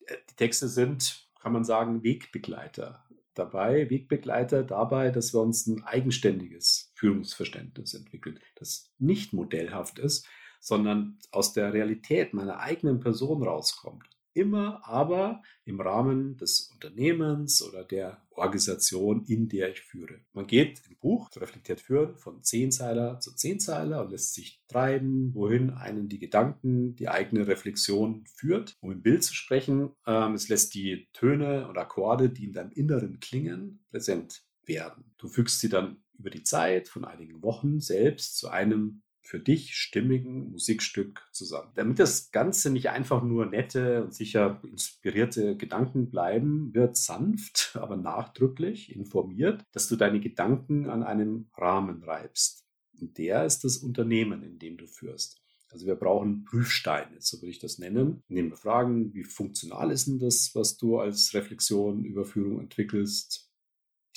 Äh, 0.05 0.17
die 0.29 0.35
Texte 0.35 0.67
sind, 0.67 1.27
kann 1.39 1.53
man 1.53 1.63
sagen, 1.63 2.03
Wegbegleiter 2.03 3.05
dabei, 3.33 3.89
Wegbegleiter 3.89 4.63
dabei, 4.63 5.11
dass 5.11 5.33
wir 5.33 5.41
uns 5.41 5.65
ein 5.67 5.83
eigenständiges 5.83 6.91
Führungsverständnis 6.95 7.93
entwickeln, 7.93 8.39
das 8.55 8.91
nicht 8.99 9.33
modellhaft 9.33 9.97
ist, 9.99 10.27
sondern 10.59 11.17
aus 11.31 11.53
der 11.53 11.73
Realität 11.73 12.33
meiner 12.33 12.59
eigenen 12.59 12.99
Person 12.99 13.43
rauskommt. 13.43 14.05
immer 14.33 14.87
aber 14.87 15.41
im 15.65 15.81
Rahmen 15.81 16.37
des 16.37 16.71
Unternehmens 16.73 17.61
oder 17.61 17.83
der 17.83 18.21
Organisation, 18.31 19.25
in 19.25 19.49
der 19.49 19.71
ich 19.71 19.81
führe. 19.81 20.21
Man 20.33 20.47
geht 20.47 20.81
im 20.89 20.95
Buch 20.97 21.29
reflektiert 21.35 21.81
führen 21.81 22.15
von 22.15 22.43
Zehnzeiler 22.43 23.19
zu 23.19 23.35
Zehnzeiler 23.35 24.01
und 24.01 24.11
lässt 24.11 24.33
sich 24.33 24.61
treiben, 24.67 25.33
wohin 25.33 25.71
einen 25.71 26.07
die 26.09 26.19
Gedanken, 26.19 26.95
die 26.95 27.09
eigene 27.09 27.47
Reflexion 27.47 28.23
führt. 28.27 28.77
Um 28.81 28.91
im 28.91 29.01
Bild 29.01 29.23
zu 29.23 29.33
sprechen, 29.33 29.91
ähm, 30.07 30.35
es 30.35 30.47
lässt 30.47 30.73
die 30.73 31.09
Töne 31.11 31.67
und 31.67 31.77
Akkorde, 31.77 32.29
die 32.29 32.45
in 32.45 32.53
deinem 32.53 32.71
Inneren 32.71 33.19
klingen, 33.19 33.83
präsent 33.89 34.43
werden. 34.65 35.11
Du 35.17 35.27
fügst 35.27 35.59
sie 35.59 35.69
dann 35.69 36.03
über 36.17 36.29
die 36.29 36.43
Zeit 36.43 36.87
von 36.87 37.03
einigen 37.05 37.41
Wochen 37.41 37.79
selbst 37.79 38.37
zu 38.37 38.49
einem 38.49 39.01
für 39.29 39.39
dich 39.39 39.75
stimmigen 39.75 40.49
Musikstück 40.49 41.29
zusammen. 41.31 41.71
Damit 41.75 41.99
das 41.99 42.31
Ganze 42.31 42.71
nicht 42.71 42.89
einfach 42.89 43.21
nur 43.23 43.45
nette 43.45 44.03
und 44.03 44.11
sicher 44.11 44.59
inspirierte 44.63 45.55
Gedanken 45.55 46.09
bleiben, 46.09 46.73
wird 46.73 46.97
sanft, 46.97 47.73
aber 47.79 47.95
nachdrücklich 47.95 48.91
informiert, 48.91 49.63
dass 49.71 49.87
du 49.87 49.95
deine 49.97 50.19
Gedanken 50.19 50.89
an 50.89 51.03
einem 51.03 51.47
Rahmen 51.55 52.03
reibst. 52.03 52.65
Und 52.99 53.19
der 53.19 53.45
ist 53.45 53.63
das 53.63 53.77
Unternehmen, 53.77 54.41
in 54.41 54.57
dem 54.57 54.77
du 54.77 54.87
führst. 54.87 55.39
Also 55.69 55.85
wir 55.85 55.95
brauchen 55.95 56.43
Prüfsteine, 56.45 57.17
so 57.19 57.37
würde 57.37 57.51
ich 57.51 57.59
das 57.59 57.77
nennen, 57.77 58.23
indem 58.29 58.49
wir 58.49 58.57
fragen, 58.57 59.13
wie 59.13 59.23
funktional 59.23 59.91
ist 59.91 60.07
denn 60.07 60.17
das, 60.17 60.55
was 60.55 60.77
du 60.77 60.97
als 60.97 61.35
Reflexion, 61.35 62.03
Überführung 62.03 62.59
entwickelst? 62.59 63.47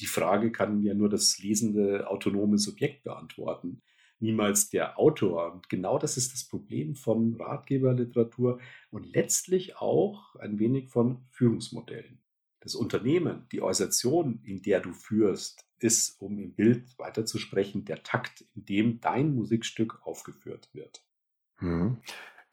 Die 0.00 0.06
Frage 0.06 0.50
kann 0.52 0.80
ja 0.80 0.94
nur 0.94 1.10
das 1.10 1.38
lesende 1.38 2.08
autonome 2.08 2.56
Subjekt 2.56 3.04
beantworten 3.04 3.82
niemals 4.22 4.70
der 4.70 4.98
Autor. 4.98 5.52
Und 5.52 5.68
genau 5.68 5.98
das 5.98 6.16
ist 6.16 6.32
das 6.32 6.44
Problem 6.44 6.94
von 6.94 7.34
Ratgeberliteratur 7.34 8.60
und 8.90 9.12
letztlich 9.12 9.76
auch 9.76 10.34
ein 10.36 10.58
wenig 10.58 10.88
von 10.88 11.26
Führungsmodellen. 11.30 12.18
Das 12.60 12.76
Unternehmen, 12.76 13.46
die 13.50 13.60
Organisation, 13.60 14.40
in 14.44 14.62
der 14.62 14.80
du 14.80 14.92
führst, 14.92 15.66
ist, 15.80 16.20
um 16.20 16.38
im 16.38 16.54
Bild 16.54 16.96
weiterzusprechen, 16.96 17.84
der 17.84 18.04
Takt, 18.04 18.44
in 18.54 18.64
dem 18.64 19.00
dein 19.00 19.34
Musikstück 19.34 20.00
aufgeführt 20.06 20.70
wird. 20.72 21.04
Hm. 21.56 21.98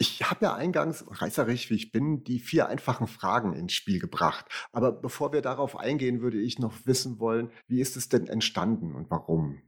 Ich 0.01 0.23
habe 0.23 0.45
ja 0.45 0.55
eingangs, 0.55 1.03
reißerisch 1.07 1.69
wie 1.69 1.75
ich 1.75 1.91
bin, 1.91 2.23
die 2.23 2.39
vier 2.39 2.69
einfachen 2.69 3.05
Fragen 3.05 3.53
ins 3.53 3.73
Spiel 3.73 3.99
gebracht. 3.99 4.45
Aber 4.71 4.93
bevor 4.93 5.33
wir 5.33 5.41
darauf 5.41 5.77
eingehen, 5.77 6.21
würde 6.21 6.39
ich 6.39 6.57
noch 6.57 6.85
wissen 6.85 7.19
wollen, 7.19 7.51
wie 7.67 7.81
ist 7.81 7.97
es 7.97 8.07
denn 8.07 8.27
entstanden 8.27 8.95
und 8.95 9.11
warum? 9.11 9.61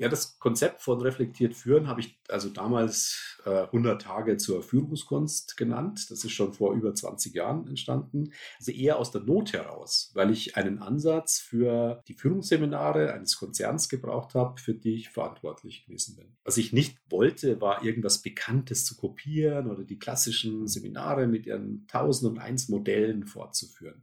Ja, 0.00 0.08
das 0.08 0.38
Konzept 0.38 0.80
von 0.80 0.98
reflektiert 1.02 1.54
führen 1.54 1.86
habe 1.86 2.00
ich 2.00 2.18
also 2.28 2.48
damals 2.48 3.38
äh, 3.44 3.64
100 3.64 4.00
Tage 4.00 4.38
zur 4.38 4.62
Führungskunst 4.62 5.58
genannt. 5.58 6.10
Das 6.10 6.24
ist 6.24 6.30
schon 6.30 6.54
vor 6.54 6.72
über 6.72 6.94
20 6.94 7.34
Jahren 7.34 7.68
entstanden. 7.68 8.32
Also 8.58 8.72
eher 8.72 8.98
aus 8.98 9.10
der 9.10 9.20
Not 9.20 9.52
heraus, 9.52 10.10
weil 10.14 10.30
ich 10.30 10.56
einen 10.56 10.78
Ansatz 10.78 11.38
für 11.38 12.02
die 12.08 12.14
Führungsseminare 12.14 13.12
eines 13.12 13.36
Konzerns 13.36 13.90
gebraucht 13.90 14.34
habe, 14.34 14.58
für 14.58 14.72
die 14.72 14.94
ich 14.94 15.10
verantwortlich 15.10 15.84
gewesen 15.84 16.16
bin. 16.16 16.34
Was 16.44 16.56
ich 16.56 16.72
nicht 16.72 16.96
wollte, 17.10 17.60
war 17.60 17.84
irgendwas 17.84 18.22
Bekanntes 18.22 18.86
zu 18.86 18.96
kopieren 18.96 19.70
oder 19.70 19.84
die 19.84 19.98
klassischen 19.98 20.66
Seminare 20.66 21.26
mit 21.26 21.44
ihren 21.44 21.86
1001 21.92 22.70
Modellen 22.70 23.26
fortzuführen. 23.26 24.02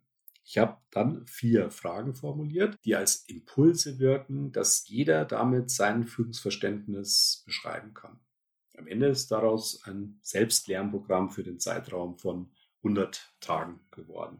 Ich 0.49 0.57
habe 0.57 0.77
dann 0.91 1.27
vier 1.27 1.71
Fragen 1.71 2.15
formuliert, 2.15 2.79
die 2.85 2.95
als 2.95 3.25
Impulse 3.27 3.99
wirken, 3.99 4.53
dass 4.53 4.87
jeder 4.87 5.25
damit 5.25 5.69
sein 5.69 6.07
Führungsverständnis 6.07 7.43
beschreiben 7.45 7.93
kann. 7.93 8.21
Am 8.77 8.87
Ende 8.87 9.07
ist 9.07 9.29
daraus 9.29 9.83
ein 9.83 10.19
Selbstlernprogramm 10.21 11.31
für 11.31 11.43
den 11.43 11.59
Zeitraum 11.59 12.17
von 12.17 12.49
100 12.77 13.35
Tagen 13.41 13.81
geworden. 13.91 14.39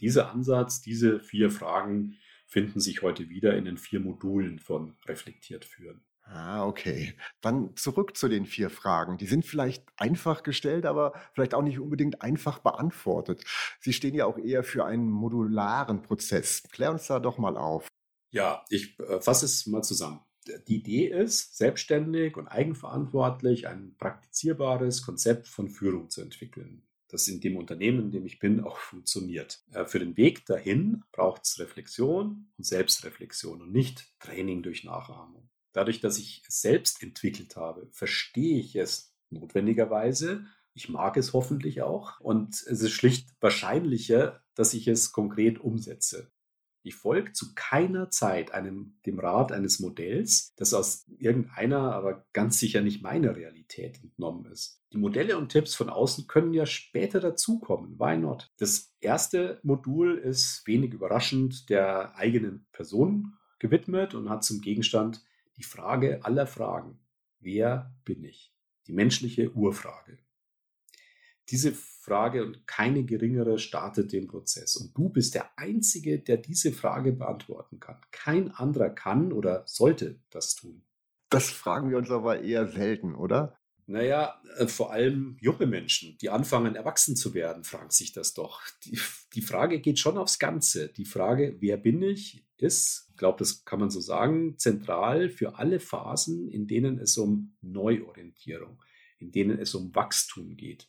Dieser 0.00 0.30
Ansatz, 0.32 0.80
diese 0.80 1.20
vier 1.20 1.50
Fragen 1.50 2.16
finden 2.46 2.80
sich 2.80 3.02
heute 3.02 3.28
wieder 3.28 3.54
in 3.54 3.66
den 3.66 3.76
vier 3.76 4.00
Modulen 4.00 4.58
von 4.58 4.96
Reflektiert 5.04 5.66
führen. 5.66 6.07
Ah, 6.30 6.66
okay. 6.66 7.14
Dann 7.40 7.74
zurück 7.76 8.16
zu 8.16 8.28
den 8.28 8.44
vier 8.44 8.68
Fragen. 8.68 9.16
Die 9.16 9.26
sind 9.26 9.46
vielleicht 9.46 9.84
einfach 9.96 10.42
gestellt, 10.42 10.84
aber 10.84 11.14
vielleicht 11.32 11.54
auch 11.54 11.62
nicht 11.62 11.78
unbedingt 11.78 12.20
einfach 12.20 12.58
beantwortet. 12.58 13.44
Sie 13.80 13.94
stehen 13.94 14.14
ja 14.14 14.26
auch 14.26 14.36
eher 14.36 14.62
für 14.62 14.84
einen 14.84 15.10
modularen 15.10 16.02
Prozess. 16.02 16.62
Klär 16.70 16.90
uns 16.90 17.06
da 17.06 17.18
doch 17.18 17.38
mal 17.38 17.56
auf. 17.56 17.88
Ja, 18.30 18.62
ich 18.68 18.98
äh, 19.00 19.22
fasse 19.22 19.46
es 19.46 19.66
mal 19.66 19.82
zusammen. 19.82 20.20
Die 20.66 20.76
Idee 20.76 21.06
ist, 21.06 21.56
selbstständig 21.56 22.36
und 22.36 22.46
eigenverantwortlich 22.48 23.66
ein 23.66 23.94
praktizierbares 23.96 25.02
Konzept 25.02 25.46
von 25.46 25.70
Führung 25.70 26.10
zu 26.10 26.20
entwickeln, 26.20 26.86
das 27.08 27.28
in 27.28 27.40
dem 27.40 27.56
Unternehmen, 27.56 28.00
in 28.00 28.10
dem 28.10 28.26
ich 28.26 28.38
bin, 28.38 28.60
auch 28.60 28.76
funktioniert. 28.76 29.62
Äh, 29.72 29.86
für 29.86 29.98
den 29.98 30.18
Weg 30.18 30.44
dahin 30.44 31.04
braucht 31.10 31.46
es 31.46 31.58
Reflexion 31.58 32.50
und 32.58 32.66
Selbstreflexion 32.66 33.62
und 33.62 33.72
nicht 33.72 34.12
Training 34.20 34.62
durch 34.62 34.84
Nachahmung. 34.84 35.48
Dadurch, 35.72 36.00
dass 36.00 36.18
ich 36.18 36.42
es 36.48 36.60
selbst 36.60 37.02
entwickelt 37.02 37.56
habe, 37.56 37.88
verstehe 37.92 38.58
ich 38.58 38.76
es 38.76 39.14
notwendigerweise. 39.30 40.46
Ich 40.74 40.88
mag 40.88 41.16
es 41.16 41.32
hoffentlich 41.32 41.82
auch. 41.82 42.20
Und 42.20 42.54
es 42.54 42.82
ist 42.82 42.92
schlicht 42.92 43.30
wahrscheinlicher, 43.40 44.42
dass 44.54 44.74
ich 44.74 44.88
es 44.88 45.12
konkret 45.12 45.58
umsetze. 45.58 46.30
Ich 46.82 46.94
folge 46.94 47.32
zu 47.32 47.54
keiner 47.54 48.08
Zeit 48.08 48.52
einem, 48.52 48.98
dem 49.04 49.18
Rat 49.18 49.52
eines 49.52 49.80
Modells, 49.80 50.54
das 50.56 50.72
aus 50.72 51.04
irgendeiner, 51.18 51.92
aber 51.92 52.24
ganz 52.32 52.58
sicher 52.58 52.80
nicht 52.80 53.02
meiner 53.02 53.36
Realität 53.36 54.00
entnommen 54.02 54.50
ist. 54.50 54.80
Die 54.92 54.96
Modelle 54.96 55.36
und 55.36 55.50
Tipps 55.50 55.74
von 55.74 55.90
außen 55.90 56.28
können 56.28 56.54
ja 56.54 56.64
später 56.64 57.20
dazukommen. 57.20 57.98
Why 57.98 58.16
not? 58.16 58.50
Das 58.56 58.94
erste 59.00 59.60
Modul 59.62 60.16
ist 60.16 60.66
wenig 60.66 60.94
überraschend 60.94 61.68
der 61.68 62.16
eigenen 62.16 62.66
Person 62.72 63.34
gewidmet 63.58 64.14
und 64.14 64.30
hat 64.30 64.44
zum 64.44 64.60
Gegenstand 64.60 65.22
die 65.58 65.64
Frage 65.64 66.24
aller 66.24 66.46
Fragen. 66.46 66.98
Wer 67.40 67.94
bin 68.04 68.24
ich? 68.24 68.54
Die 68.86 68.92
menschliche 68.92 69.52
Urfrage. 69.52 70.18
Diese 71.50 71.72
Frage 71.72 72.44
und 72.44 72.66
keine 72.66 73.04
geringere 73.04 73.58
startet 73.58 74.12
den 74.12 74.28
Prozess. 74.28 74.76
Und 74.76 74.96
du 74.96 75.08
bist 75.08 75.34
der 75.34 75.58
Einzige, 75.58 76.18
der 76.20 76.38
diese 76.38 76.72
Frage 76.72 77.12
beantworten 77.12 77.80
kann. 77.80 78.00
Kein 78.10 78.50
anderer 78.50 78.90
kann 78.90 79.32
oder 79.32 79.64
sollte 79.66 80.20
das 80.30 80.54
tun. 80.54 80.84
Das 81.30 81.50
fragen 81.50 81.90
wir 81.90 81.98
uns 81.98 82.10
aber 82.10 82.40
eher 82.40 82.68
selten, 82.68 83.14
oder? 83.14 83.58
Naja, 83.86 84.40
äh, 84.58 84.66
vor 84.66 84.92
allem 84.92 85.36
junge 85.40 85.66
Menschen, 85.66 86.18
die 86.18 86.28
anfangen, 86.30 86.74
erwachsen 86.74 87.16
zu 87.16 87.32
werden, 87.34 87.64
fragen 87.64 87.90
sich 87.90 88.12
das 88.12 88.34
doch. 88.34 88.62
Die, 88.84 88.98
die 89.34 89.42
Frage 89.42 89.80
geht 89.80 89.98
schon 89.98 90.18
aufs 90.18 90.38
Ganze. 90.38 90.88
Die 90.88 91.06
Frage, 91.06 91.56
wer 91.60 91.78
bin 91.78 92.02
ich, 92.02 92.46
ist, 92.62 93.08
ich 93.10 93.16
glaube, 93.16 93.38
das 93.38 93.64
kann 93.64 93.80
man 93.80 93.90
so 93.90 94.00
sagen, 94.00 94.58
zentral 94.58 95.30
für 95.30 95.56
alle 95.56 95.80
Phasen, 95.80 96.48
in 96.48 96.66
denen 96.66 96.98
es 96.98 97.16
um 97.18 97.56
Neuorientierung, 97.60 98.82
in 99.18 99.32
denen 99.32 99.58
es 99.58 99.74
um 99.74 99.94
Wachstum 99.94 100.56
geht. 100.56 100.88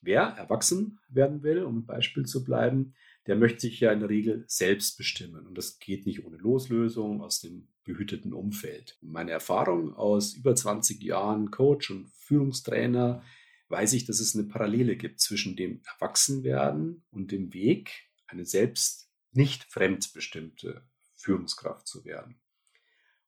Wer 0.00 0.22
erwachsen 0.22 0.98
werden 1.08 1.42
will, 1.42 1.62
um 1.62 1.78
ein 1.78 1.86
Beispiel 1.86 2.26
zu 2.26 2.44
bleiben, 2.44 2.94
der 3.26 3.36
möchte 3.36 3.60
sich 3.60 3.80
ja 3.80 3.92
in 3.92 4.00
der 4.00 4.08
Regel 4.08 4.44
selbst 4.48 4.98
bestimmen. 4.98 5.46
Und 5.46 5.56
das 5.56 5.78
geht 5.78 6.06
nicht 6.06 6.24
ohne 6.24 6.36
Loslösung 6.36 7.22
aus 7.22 7.40
dem 7.40 7.68
behüteten 7.84 8.32
Umfeld. 8.32 8.98
Meine 9.00 9.30
Erfahrung 9.30 9.94
aus 9.94 10.34
über 10.34 10.54
20 10.54 11.02
Jahren 11.02 11.50
Coach 11.50 11.90
und 11.90 12.10
Führungstrainer 12.10 13.22
weiß 13.68 13.92
ich, 13.94 14.04
dass 14.04 14.20
es 14.20 14.34
eine 14.34 14.48
Parallele 14.48 14.96
gibt 14.96 15.20
zwischen 15.20 15.56
dem 15.56 15.82
Erwachsenwerden 15.94 17.04
und 17.10 17.32
dem 17.32 17.54
Weg, 17.54 18.08
eine 18.26 18.44
selbst 18.44 19.10
nicht 19.32 19.64
fremdbestimmte 19.64 20.86
Führungskraft 21.22 21.86
zu 21.86 22.04
werden. 22.04 22.40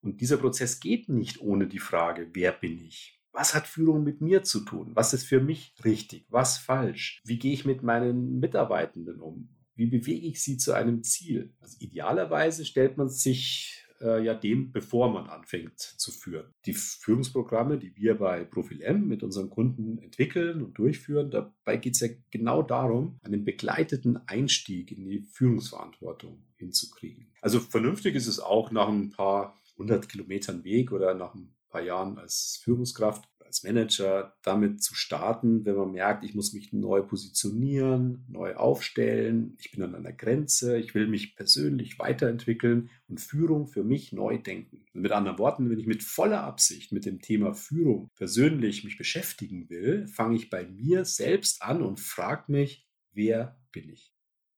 Und 0.00 0.20
dieser 0.20 0.36
Prozess 0.36 0.80
geht 0.80 1.08
nicht 1.08 1.40
ohne 1.40 1.66
die 1.66 1.78
Frage, 1.78 2.28
wer 2.34 2.52
bin 2.52 2.78
ich? 2.78 3.20
Was 3.32 3.54
hat 3.54 3.66
Führung 3.66 4.04
mit 4.04 4.20
mir 4.20 4.42
zu 4.42 4.60
tun? 4.60 4.92
Was 4.94 5.14
ist 5.14 5.24
für 5.24 5.40
mich 5.40 5.74
richtig? 5.84 6.26
Was 6.28 6.58
falsch? 6.58 7.20
Wie 7.24 7.38
gehe 7.38 7.52
ich 7.52 7.64
mit 7.64 7.82
meinen 7.82 8.38
Mitarbeitenden 8.38 9.20
um? 9.20 9.48
Wie 9.74 9.86
bewege 9.86 10.26
ich 10.26 10.42
sie 10.42 10.56
zu 10.56 10.72
einem 10.72 11.02
Ziel? 11.02 11.52
Also 11.60 11.76
idealerweise 11.80 12.64
stellt 12.64 12.96
man 12.96 13.08
sich 13.08 13.84
äh, 14.00 14.24
ja 14.24 14.34
dem, 14.34 14.70
bevor 14.70 15.12
man 15.12 15.26
anfängt 15.28 15.80
zu 15.80 16.12
führen. 16.12 16.52
Die 16.66 16.74
Führungsprogramme, 16.74 17.78
die 17.78 17.96
wir 17.96 18.16
bei 18.16 18.44
Profil 18.44 18.82
M 18.82 19.08
mit 19.08 19.22
unseren 19.22 19.50
Kunden 19.50 19.98
entwickeln 19.98 20.62
und 20.62 20.78
durchführen, 20.78 21.30
dabei 21.30 21.76
geht 21.76 21.94
es 21.94 22.00
ja 22.00 22.08
genau 22.30 22.62
darum, 22.62 23.18
einen 23.22 23.44
begleiteten 23.44 24.16
Einstieg 24.28 24.92
in 24.92 25.08
die 25.08 25.22
Führungsverantwortung 25.22 26.44
hinzukriegen. 26.56 27.32
Also 27.44 27.60
vernünftig 27.60 28.14
ist 28.14 28.26
es 28.26 28.40
auch 28.40 28.70
nach 28.70 28.88
ein 28.88 29.10
paar 29.10 29.60
hundert 29.76 30.08
Kilometern 30.08 30.64
Weg 30.64 30.92
oder 30.92 31.12
nach 31.12 31.34
ein 31.34 31.54
paar 31.68 31.82
Jahren 31.82 32.16
als 32.16 32.58
Führungskraft 32.64 33.28
als 33.44 33.62
Manager 33.64 34.34
damit 34.40 34.82
zu 34.82 34.94
starten, 34.94 35.66
wenn 35.66 35.76
man 35.76 35.92
merkt, 35.92 36.24
ich 36.24 36.34
muss 36.34 36.54
mich 36.54 36.72
neu 36.72 37.02
positionieren, 37.02 38.24
neu 38.30 38.54
aufstellen, 38.56 39.58
ich 39.60 39.72
bin 39.72 39.82
an 39.82 39.94
einer 39.94 40.14
Grenze, 40.14 40.78
ich 40.78 40.94
will 40.94 41.06
mich 41.06 41.36
persönlich 41.36 41.98
weiterentwickeln 41.98 42.88
und 43.08 43.20
Führung 43.20 43.66
für 43.66 43.84
mich 43.84 44.10
neu 44.12 44.38
denken. 44.38 44.86
Und 44.94 45.02
mit 45.02 45.12
anderen 45.12 45.38
Worten, 45.38 45.68
wenn 45.68 45.78
ich 45.78 45.86
mit 45.86 46.02
voller 46.02 46.44
Absicht 46.44 46.92
mit 46.92 47.04
dem 47.04 47.20
Thema 47.20 47.52
Führung 47.52 48.08
persönlich 48.16 48.84
mich 48.84 48.96
beschäftigen 48.96 49.68
will, 49.68 50.06
fange 50.06 50.36
ich 50.36 50.48
bei 50.48 50.66
mir 50.66 51.04
selbst 51.04 51.60
an 51.60 51.82
und 51.82 52.00
frage 52.00 52.50
mich, 52.50 52.88
wer 53.12 53.60
bin 53.70 53.90
ich? 53.90 54.13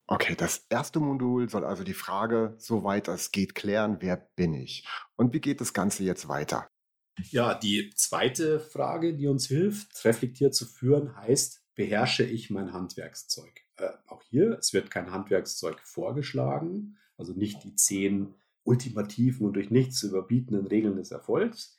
Okay, 0.08 0.36
das 0.36 0.64
erste 0.68 1.00
Modul 1.00 1.48
soll 1.48 1.64
also 1.64 1.82
die 1.82 1.94
Frage, 1.94 2.54
soweit 2.58 3.08
es 3.08 3.32
geht, 3.32 3.56
klären, 3.56 3.96
wer 4.00 4.16
bin 4.36 4.54
ich? 4.54 4.86
Und 5.16 5.32
wie 5.32 5.40
geht 5.40 5.60
das 5.60 5.72
Ganze 5.72 6.04
jetzt 6.04 6.28
weiter? 6.28 6.68
Ja, 7.30 7.54
die 7.54 7.90
zweite 7.96 8.60
Frage, 8.60 9.16
die 9.16 9.26
uns 9.26 9.46
hilft, 9.46 10.04
reflektiert 10.04 10.54
zu 10.54 10.64
führen, 10.66 11.16
heißt, 11.16 11.64
beherrsche 11.74 12.24
ich 12.24 12.50
mein 12.50 12.72
Handwerkszeug? 12.72 13.62
Äh, 13.78 13.88
auch 14.06 14.22
hier, 14.22 14.58
es 14.58 14.72
wird 14.72 14.90
kein 14.90 15.10
Handwerkszeug 15.10 15.80
vorgeschlagen, 15.80 16.98
also 17.16 17.32
nicht 17.32 17.64
die 17.64 17.74
zehn 17.74 18.34
ultimativen 18.62 19.46
und 19.46 19.54
durch 19.54 19.70
nichts 19.70 19.98
zu 19.98 20.08
überbietenden 20.08 20.66
Regeln 20.66 20.96
des 20.96 21.10
Erfolgs. 21.10 21.78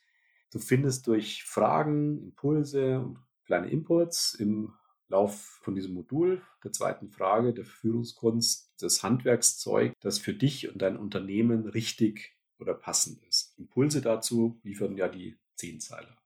Du 0.52 0.60
findest 0.60 1.08
durch 1.08 1.44
Fragen, 1.44 2.22
Impulse 2.24 3.00
und 3.00 3.20
kleine 3.46 3.70
Inputs 3.70 4.34
im 4.34 4.74
Lauf 5.10 5.60
von 5.62 5.76
diesem 5.76 5.94
Modul 5.94 6.42
der 6.64 6.74
zweiten 6.74 7.10
Frage 7.10 7.54
der 7.54 7.66
Führungskunst 7.66 8.74
das 8.80 9.04
Handwerkszeug, 9.04 9.94
das 10.02 10.20
für 10.20 10.34
dich 10.34 10.70
und 10.72 10.82
dein 10.82 10.98
Unternehmen 10.98 11.68
richtig 11.68 12.38
oder 12.60 12.74
passend 12.74 13.24
ist. 13.24 13.58
Impulse 13.58 14.02
dazu 14.02 14.60
liefern 14.64 14.98
ja 14.98 15.08
die 15.08 15.38
Zehnzeiler. 15.56 16.18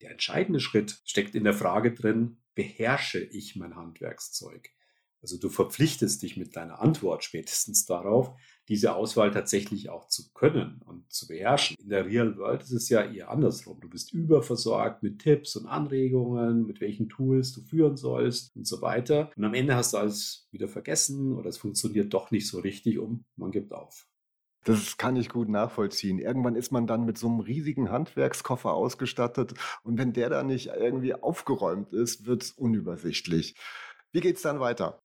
Der 0.00 0.10
entscheidende 0.12 0.60
Schritt 0.60 1.00
steckt 1.04 1.34
in 1.34 1.44
der 1.44 1.54
Frage 1.54 1.92
drin, 1.92 2.38
beherrsche 2.54 3.20
ich 3.20 3.56
mein 3.56 3.76
Handwerkszeug? 3.76 4.70
Also 5.24 5.38
du 5.38 5.48
verpflichtest 5.48 6.22
dich 6.22 6.36
mit 6.36 6.54
deiner 6.54 6.82
Antwort 6.82 7.24
spätestens 7.24 7.86
darauf, 7.86 8.36
diese 8.68 8.94
Auswahl 8.94 9.30
tatsächlich 9.30 9.88
auch 9.88 10.06
zu 10.06 10.34
können 10.34 10.82
und 10.84 11.10
zu 11.10 11.26
beherrschen. 11.26 11.78
In 11.80 11.88
der 11.88 12.04
Real 12.04 12.36
World 12.36 12.60
ist 12.60 12.72
es 12.72 12.90
ja 12.90 13.00
eher 13.00 13.30
andersrum. 13.30 13.80
Du 13.80 13.88
bist 13.88 14.12
überversorgt 14.12 15.02
mit 15.02 15.20
Tipps 15.20 15.56
und 15.56 15.66
Anregungen, 15.66 16.66
mit 16.66 16.82
welchen 16.82 17.08
Tools 17.08 17.54
du 17.54 17.62
führen 17.62 17.96
sollst 17.96 18.54
und 18.54 18.66
so 18.66 18.82
weiter. 18.82 19.30
Und 19.34 19.44
am 19.44 19.54
Ende 19.54 19.76
hast 19.76 19.94
du 19.94 19.96
alles 19.96 20.46
wieder 20.50 20.68
vergessen 20.68 21.32
oder 21.32 21.48
es 21.48 21.56
funktioniert 21.56 22.12
doch 22.12 22.30
nicht 22.30 22.46
so 22.46 22.58
richtig 22.58 22.98
und 22.98 23.24
man 23.36 23.50
gibt 23.50 23.72
auf. 23.72 24.06
Das 24.64 24.98
kann 24.98 25.16
ich 25.16 25.30
gut 25.30 25.48
nachvollziehen. 25.48 26.18
Irgendwann 26.18 26.54
ist 26.54 26.70
man 26.70 26.86
dann 26.86 27.06
mit 27.06 27.16
so 27.16 27.28
einem 27.28 27.40
riesigen 27.40 27.90
Handwerkskoffer 27.90 28.74
ausgestattet 28.74 29.54
und 29.84 29.96
wenn 29.96 30.12
der 30.12 30.28
da 30.28 30.42
nicht 30.42 30.66
irgendwie 30.66 31.14
aufgeräumt 31.14 31.94
ist, 31.94 32.26
wird 32.26 32.42
es 32.42 32.50
unübersichtlich. 32.50 33.56
Wie 34.12 34.20
geht 34.20 34.36
es 34.36 34.42
dann 34.42 34.60
weiter? 34.60 35.03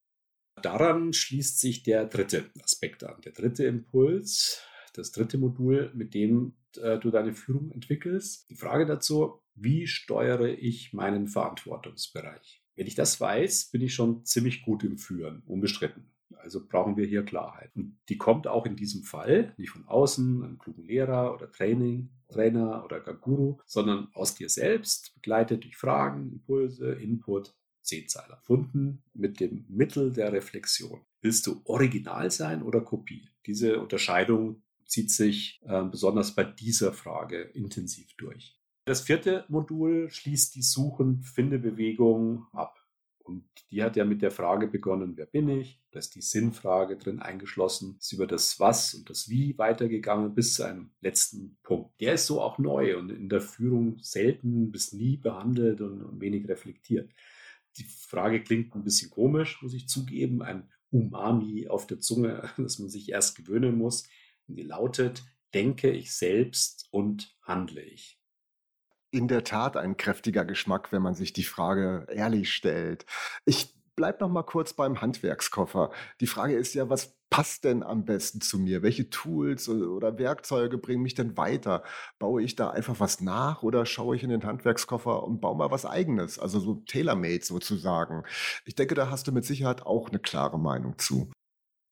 Daran 0.62 1.14
schließt 1.14 1.60
sich 1.60 1.84
der 1.84 2.06
dritte 2.06 2.50
Aspekt 2.64 3.04
an, 3.04 3.22
der 3.22 3.32
dritte 3.32 3.66
Impuls, 3.66 4.62
das 4.94 5.12
dritte 5.12 5.38
Modul, 5.38 5.92
mit 5.94 6.14
dem 6.14 6.54
äh, 6.78 6.98
du 7.00 7.12
deine 7.12 7.34
Führung 7.34 7.72
entwickelst. 7.72 8.50
Die 8.50 8.56
Frage 8.56 8.86
dazu, 8.86 9.42
wie 9.56 9.88
steuere 9.88 10.48
ich 10.48 10.94
meinen 10.94 11.28
Verantwortungsbereich? 11.28 12.64
Wenn 12.76 12.88
ich 12.88 12.96
das 12.96 13.20
weiß, 13.20 13.72
bin 13.72 13.82
ich 13.82 13.94
schon 13.94 14.26
ziemlich 14.26 14.62
gut 14.62 14.84
im 14.84 14.98
Führen, 14.98 15.44
unbestritten. 15.46 16.12
Also 16.38 16.66
brauchen 16.66 16.96
wir 16.96 17.06
hier 17.06 17.24
Klarheit. 17.24 17.76
Und 17.76 18.00
die 18.08 18.18
kommt 18.18 18.48
auch 18.48 18.66
in 18.66 18.76
diesem 18.76 19.04
Fall 19.04 19.54
nicht 19.58 19.72
von 19.72 19.86
außen, 19.86 20.44
einem 20.44 20.58
klugen 20.58 20.86
Lehrer 20.86 21.34
oder 21.34 21.52
Training, 21.52 22.10
Trainer 22.30 22.86
oder 22.86 23.02
Guru, 23.02 23.58
sondern 23.66 24.08
aus 24.14 24.36
dir 24.36 24.48
selbst, 24.48 25.14
begleitet 25.16 25.64
durch 25.64 25.76
Fragen, 25.76 26.32
Impulse, 26.32 26.94
Input 26.94 27.54
Zehnzeiler 27.90 28.36
erfunden 28.36 29.04
mit 29.14 29.40
dem 29.40 29.66
Mittel 29.68 30.14
der 30.14 30.32
Reflexion. 30.32 31.02
Willst 31.22 31.48
du 31.48 31.62
original 31.66 32.32
sein 32.32 32.64
oder 32.64 32.82
Kopie? 32.82 33.30
Diese 33.46 33.80
Unterscheidung 33.80 34.64
zieht 34.86 35.12
sich 35.12 35.60
äh, 35.66 35.84
besonders 35.84 36.34
bei 36.34 36.44
dieser 36.44 36.94
Frage 36.94 37.42
intensiv 37.42 38.16
durch. 38.18 38.58
Das 38.86 39.02
vierte 39.02 39.46
Modul 39.50 40.10
schließt 40.10 40.56
die 40.56 40.64
Suchen-Finde-Bewegung 40.64 42.48
ab. 42.54 42.76
Und 43.20 43.46
die 43.70 43.84
hat 43.84 43.96
ja 43.96 44.06
mit 44.06 44.24
der 44.24 44.32
Frage 44.32 44.68
begonnen, 44.68 45.16
wer 45.16 45.28
bin 45.28 45.50
ich? 45.50 45.80
Da 45.92 46.00
ist 46.00 46.16
die 46.16 46.22
Sinnfrage 46.22 46.98
drin 46.98 47.20
eingeschlossen, 47.20 47.98
ist 48.00 48.12
über 48.12 48.26
das 48.26 48.60
Was 48.60 48.96
und 48.96 49.08
das 49.10 49.30
Wie 49.30 49.56
weitergegangen 49.60 50.34
bis 50.34 50.56
zu 50.56 50.64
einem 50.64 50.90
letzten 51.02 51.58
Punkt. 51.62 52.02
Der 52.02 52.14
ist 52.14 52.26
so 52.26 52.42
auch 52.42 52.58
neu 52.58 52.98
und 52.98 53.12
in 53.12 53.30
der 53.30 53.42
Führung 53.42 54.00
selten 54.02 54.72
bis 54.72 54.94
nie 54.94 55.18
behandelt 55.18 55.82
und 55.82 56.20
wenig 56.20 56.48
reflektiert. 56.48 57.12
Die 57.78 57.84
Frage 57.84 58.44
klingt 58.44 58.76
ein 58.76 58.84
bisschen 58.84 59.10
komisch, 59.10 59.62
muss 59.62 59.74
ich 59.74 59.88
zugeben. 59.88 60.42
Ein 60.42 60.70
Umami 60.92 61.68
auf 61.68 61.88
der 61.88 62.00
Zunge, 62.00 62.50
das 62.58 62.80
man 62.80 62.90
sich 62.90 63.10
erst 63.10 63.36
gewöhnen 63.36 63.78
muss. 63.78 64.08
Die 64.48 64.64
lautet, 64.64 65.24
denke 65.54 65.92
ich 65.92 66.14
selbst 66.14 66.88
und 66.92 67.38
handle 67.44 67.82
ich. 67.82 68.20
In 69.12 69.28
der 69.28 69.44
Tat 69.44 69.76
ein 69.78 69.98
kräftiger 69.98 70.46
Geschmack, 70.46 70.92
wenn 70.92 71.02
man 71.02 71.16
sich 71.16 71.34
die 71.34 71.44
Frage 71.44 72.06
ehrlich 72.12 72.54
stellt. 72.54 73.06
Ich 73.46 73.79
bleib 74.00 74.22
noch 74.22 74.30
mal 74.30 74.44
kurz 74.44 74.72
beim 74.72 75.02
Handwerkskoffer. 75.02 75.92
Die 76.22 76.28
Frage 76.28 76.56
ist 76.56 76.74
ja, 76.74 76.90
was 76.90 77.18
passt 77.30 77.66
denn 77.66 77.84
am 77.84 78.06
besten 78.06 78.40
zu 78.40 78.58
mir? 78.58 78.82
Welche 78.82 79.10
Tools 79.10 79.68
oder 79.68 80.18
Werkzeuge 80.18 80.78
bringen 80.78 81.04
mich 81.04 81.16
denn 81.16 81.36
weiter? 81.36 81.84
Baue 82.18 82.42
ich 82.42 82.56
da 82.56 82.70
einfach 82.70 83.02
was 83.02 83.20
nach 83.20 83.62
oder 83.62 83.86
schaue 83.86 84.16
ich 84.16 84.24
in 84.24 84.30
den 84.30 84.46
Handwerkskoffer 84.46 85.22
und 85.24 85.42
baue 85.42 85.58
mal 85.58 85.70
was 85.70 85.86
eigenes? 85.86 86.40
Also 86.40 86.62
so 86.62 86.76
tailor-made 86.88 87.44
sozusagen. 87.44 88.24
Ich 88.64 88.76
denke, 88.76 88.96
da 88.96 89.10
hast 89.10 89.28
du 89.28 89.34
mit 89.34 89.44
Sicherheit 89.44 89.82
auch 89.82 90.08
eine 90.08 90.20
klare 90.20 90.58
Meinung 90.58 90.98
zu. 90.98 91.30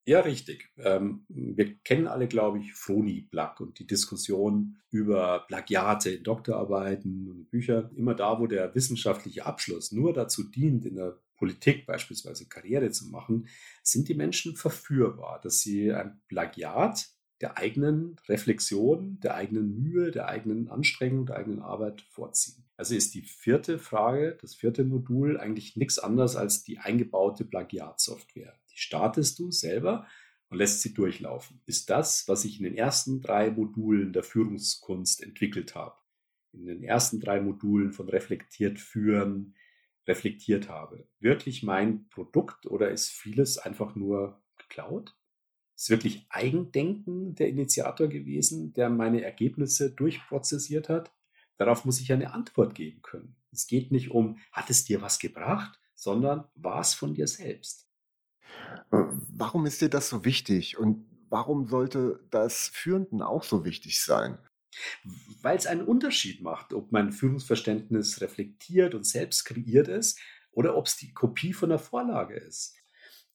Ja, 0.05 0.21
richtig. 0.21 0.69
Ähm, 0.77 1.25
wir 1.27 1.77
kennen 1.79 2.07
alle, 2.07 2.29
glaube 2.29 2.59
ich, 2.59 2.73
Froni 2.73 3.27
Plug 3.29 3.55
und 3.59 3.79
die 3.79 3.85
Diskussion 3.85 4.77
über 4.91 5.43
Plagiate 5.49 6.11
in 6.11 6.23
Doktorarbeiten 6.23 7.27
und 7.27 7.49
Büchern. 7.49 7.91
Immer 7.97 8.15
da, 8.15 8.39
wo 8.39 8.47
der 8.47 8.73
wissenschaftliche 8.75 9.45
Abschluss 9.45 9.91
nur 9.91 10.13
dazu 10.13 10.49
dient, 10.49 10.85
in 10.85 10.95
der 10.95 11.19
Politik 11.37 11.85
beispielsweise 11.85 12.47
Karriere 12.47 12.91
zu 12.91 13.07
machen, 13.07 13.47
sind 13.83 14.09
die 14.09 14.15
Menschen 14.15 14.55
verführbar, 14.55 15.39
dass 15.41 15.59
sie 15.61 15.91
ein 15.93 16.19
Plagiat 16.27 17.09
der 17.41 17.57
eigenen 17.57 18.15
Reflexion, 18.27 19.19
der 19.19 19.35
eigenen 19.35 19.79
Mühe, 19.79 20.11
der 20.11 20.27
eigenen 20.27 20.69
Anstrengung, 20.69 21.27
der 21.27 21.37
eigenen 21.37 21.61
Arbeit 21.61 22.01
vorziehen. 22.01 22.65
Also 22.77 22.95
ist 22.95 23.13
die 23.13 23.21
vierte 23.21 23.79
Frage, 23.79 24.37
das 24.41 24.55
vierte 24.55 24.83
Modul 24.83 25.39
eigentlich 25.39 25.75
nichts 25.75 25.99
anderes 25.99 26.35
als 26.35 26.63
die 26.63 26.79
eingebaute 26.79 27.45
Plagiatsoftware. 27.45 28.59
Die 28.71 28.77
startest 28.77 29.39
du 29.39 29.51
selber 29.51 30.07
und 30.49 30.57
lässt 30.57 30.81
sie 30.81 30.93
durchlaufen. 30.93 31.61
Ist 31.65 31.89
das, 31.89 32.27
was 32.27 32.45
ich 32.45 32.57
in 32.57 32.63
den 32.63 32.75
ersten 32.75 33.21
drei 33.21 33.51
Modulen 33.51 34.13
der 34.13 34.23
Führungskunst 34.23 35.21
entwickelt 35.21 35.75
habe. 35.75 35.95
In 36.53 36.65
den 36.65 36.83
ersten 36.83 37.19
drei 37.19 37.41
Modulen 37.41 37.93
von 37.93 38.09
reflektiert 38.09 38.79
führen, 38.79 39.55
reflektiert 40.07 40.69
habe. 40.69 41.07
Wirklich 41.19 41.63
mein 41.63 42.07
Produkt 42.09 42.65
oder 42.65 42.89
ist 42.91 43.11
vieles 43.11 43.57
einfach 43.57 43.95
nur 43.95 44.41
geklaut? 44.57 45.15
Ist 45.75 45.89
wirklich 45.89 46.25
Eigendenken 46.29 47.35
der 47.35 47.49
Initiator 47.49 48.07
gewesen, 48.07 48.73
der 48.73 48.89
meine 48.89 49.21
Ergebnisse 49.23 49.91
durchprozessiert 49.91 50.89
hat? 50.89 51.13
Darauf 51.57 51.85
muss 51.85 51.99
ich 51.99 52.11
eine 52.11 52.33
Antwort 52.33 52.73
geben 52.73 53.01
können. 53.01 53.35
Es 53.51 53.67
geht 53.67 53.91
nicht 53.91 54.11
um, 54.11 54.39
hat 54.51 54.69
es 54.69 54.85
dir 54.85 55.01
was 55.01 55.19
gebracht, 55.19 55.79
sondern 55.93 56.45
war 56.55 56.79
es 56.79 56.93
von 56.93 57.13
dir 57.13 57.27
selbst? 57.27 57.87
Äh, 58.91 59.03
warum 59.29 59.65
ist 59.65 59.81
dir 59.81 59.89
das 59.89 60.09
so 60.09 60.23
wichtig 60.23 60.77
und 60.77 61.05
warum 61.29 61.67
sollte 61.67 62.25
das 62.29 62.69
Führenden 62.73 63.21
auch 63.21 63.43
so 63.43 63.65
wichtig 63.65 64.03
sein? 64.03 64.37
Weil 65.41 65.57
es 65.57 65.67
einen 65.67 65.83
Unterschied 65.83 66.41
macht, 66.41 66.73
ob 66.73 66.91
mein 66.91 67.11
Führungsverständnis 67.11 68.21
reflektiert 68.21 68.95
und 68.95 69.05
selbst 69.05 69.45
kreiert 69.45 69.87
ist 69.87 70.19
oder 70.51 70.75
ob 70.75 70.87
es 70.87 70.97
die 70.97 71.13
Kopie 71.13 71.53
von 71.53 71.69
der 71.69 71.79
Vorlage 71.79 72.35
ist. 72.35 72.75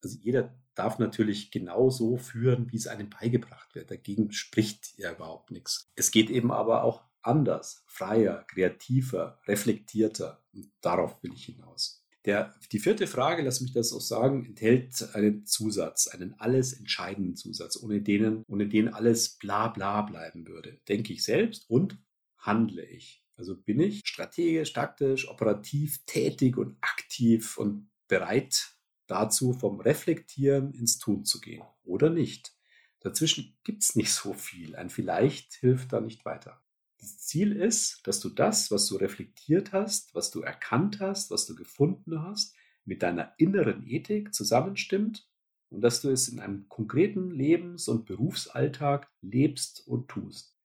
Also 0.02 0.18
jeder 0.18 0.58
darf 0.74 0.98
natürlich 0.98 1.50
genau 1.50 1.90
so 1.90 2.16
führen, 2.16 2.70
wie 2.72 2.76
es 2.76 2.88
einem 2.88 3.10
beigebracht 3.10 3.74
wird. 3.74 3.90
Dagegen 3.90 4.32
spricht 4.32 4.98
ja 4.98 5.12
überhaupt 5.12 5.50
nichts. 5.50 5.90
Es 5.94 6.10
geht 6.10 6.30
eben 6.30 6.50
aber 6.50 6.82
auch 6.82 7.04
anders, 7.22 7.84
freier, 7.86 8.44
kreativer, 8.48 9.40
reflektierter. 9.46 10.42
Und 10.52 10.72
darauf 10.80 11.22
will 11.22 11.32
ich 11.32 11.44
hinaus. 11.44 12.01
Der, 12.24 12.54
die 12.70 12.78
vierte 12.78 13.08
Frage, 13.08 13.42
lass 13.42 13.60
mich 13.60 13.72
das 13.72 13.92
auch 13.92 14.00
sagen, 14.00 14.44
enthält 14.44 15.14
einen 15.14 15.44
Zusatz, 15.44 16.06
einen 16.06 16.34
alles 16.38 16.72
entscheidenden 16.72 17.34
Zusatz, 17.34 17.76
ohne 17.76 18.00
denen, 18.00 18.44
ohne 18.46 18.68
den 18.68 18.88
alles 18.88 19.30
bla 19.38 19.68
bla 19.68 20.02
bleiben 20.02 20.46
würde. 20.46 20.80
Denke 20.88 21.12
ich 21.12 21.24
selbst 21.24 21.68
und 21.68 21.98
handle 22.38 22.84
ich. 22.84 23.24
Also 23.36 23.56
bin 23.56 23.80
ich 23.80 24.02
strategisch, 24.04 24.72
taktisch, 24.72 25.28
operativ 25.28 26.04
tätig 26.06 26.56
und 26.56 26.76
aktiv 26.80 27.58
und 27.58 27.90
bereit 28.06 28.76
dazu, 29.08 29.52
vom 29.52 29.80
Reflektieren 29.80 30.72
ins 30.74 30.98
Tun 30.98 31.24
zu 31.24 31.40
gehen 31.40 31.62
oder 31.82 32.08
nicht. 32.08 32.52
Dazwischen 33.00 33.58
gibt 33.64 33.82
es 33.82 33.96
nicht 33.96 34.12
so 34.12 34.32
viel. 34.32 34.76
Ein 34.76 34.90
vielleicht 34.90 35.54
hilft 35.54 35.92
da 35.92 36.00
nicht 36.00 36.24
weiter. 36.24 36.61
Das 37.02 37.18
Ziel 37.18 37.50
ist, 37.52 38.06
dass 38.06 38.20
du 38.20 38.28
das, 38.30 38.70
was 38.70 38.86
du 38.86 38.96
reflektiert 38.96 39.72
hast, 39.72 40.14
was 40.14 40.30
du 40.30 40.40
erkannt 40.40 41.00
hast, 41.00 41.32
was 41.32 41.46
du 41.46 41.56
gefunden 41.56 42.22
hast, 42.22 42.54
mit 42.84 43.02
deiner 43.02 43.34
inneren 43.38 43.84
Ethik 43.84 44.32
zusammenstimmt 44.32 45.28
und 45.70 45.80
dass 45.80 46.00
du 46.00 46.10
es 46.10 46.28
in 46.28 46.38
einem 46.38 46.68
konkreten 46.68 47.32
Lebens- 47.32 47.88
und 47.88 48.04
Berufsalltag 48.06 49.10
lebst 49.20 49.84
und 49.88 50.08
tust. 50.08 50.56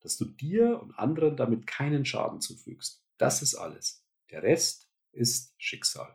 Dass 0.00 0.16
du 0.16 0.26
dir 0.26 0.80
und 0.80 0.92
anderen 0.92 1.36
damit 1.36 1.66
keinen 1.66 2.04
Schaden 2.04 2.40
zufügst. 2.40 3.04
Das 3.18 3.42
ist 3.42 3.56
alles. 3.56 4.06
Der 4.30 4.44
Rest 4.44 4.88
ist 5.10 5.54
Schicksal. 5.58 6.14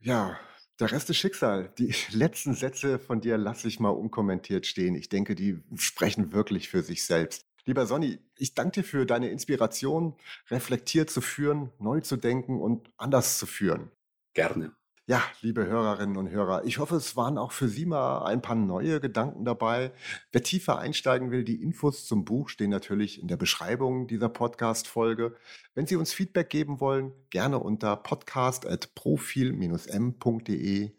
Ja, 0.00 0.38
Der 0.80 0.90
Rest 0.90 1.10
ist 1.10 1.16
Schicksal. 1.18 1.72
Die 1.78 1.94
letzten 2.10 2.54
Sätze 2.54 2.98
von 2.98 3.20
dir 3.20 3.38
lasse 3.38 3.68
ich 3.68 3.78
mal 3.78 3.90
unkommentiert 3.90 4.66
stehen. 4.66 4.96
Ich 4.96 5.08
denke, 5.08 5.36
die 5.36 5.62
sprechen 5.76 6.32
wirklich 6.32 6.68
für 6.68 6.82
sich 6.82 7.04
selbst. 7.06 7.45
Lieber 7.66 7.86
Sonny, 7.86 8.18
ich 8.38 8.54
danke 8.54 8.80
dir 8.80 8.84
für 8.84 9.06
deine 9.06 9.28
Inspiration, 9.28 10.14
reflektiert 10.50 11.10
zu 11.10 11.20
führen, 11.20 11.72
neu 11.80 12.00
zu 12.00 12.16
denken 12.16 12.60
und 12.60 12.90
anders 12.96 13.38
zu 13.38 13.46
führen. 13.46 13.90
Gerne. 14.34 14.72
Ja, 15.08 15.22
liebe 15.40 15.66
Hörerinnen 15.66 16.16
und 16.16 16.30
Hörer, 16.30 16.64
ich 16.64 16.78
hoffe, 16.78 16.96
es 16.96 17.16
waren 17.16 17.38
auch 17.38 17.52
für 17.52 17.68
Sie 17.68 17.86
mal 17.86 18.24
ein 18.24 18.42
paar 18.42 18.56
neue 18.56 19.00
Gedanken 19.00 19.44
dabei. 19.44 19.92
Wer 20.32 20.42
tiefer 20.42 20.78
einsteigen 20.78 21.30
will, 21.30 21.44
die 21.44 21.62
Infos 21.62 22.06
zum 22.06 22.24
Buch 22.24 22.48
stehen 22.48 22.70
natürlich 22.70 23.20
in 23.20 23.28
der 23.28 23.36
Beschreibung 23.36 24.08
dieser 24.08 24.28
Podcast-Folge. 24.28 25.36
Wenn 25.74 25.86
Sie 25.86 25.96
uns 25.96 26.12
Feedback 26.12 26.50
geben 26.50 26.80
wollen, 26.80 27.12
gerne 27.30 27.58
unter 27.58 27.96
podcast.profil-m.de. 27.96 30.90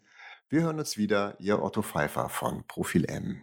Wir 0.50 0.62
hören 0.62 0.78
uns 0.78 0.96
wieder, 0.96 1.38
Ihr 1.38 1.62
Otto 1.62 1.82
Pfeiffer 1.82 2.30
von 2.30 2.66
Profil 2.66 3.04
M. 3.04 3.42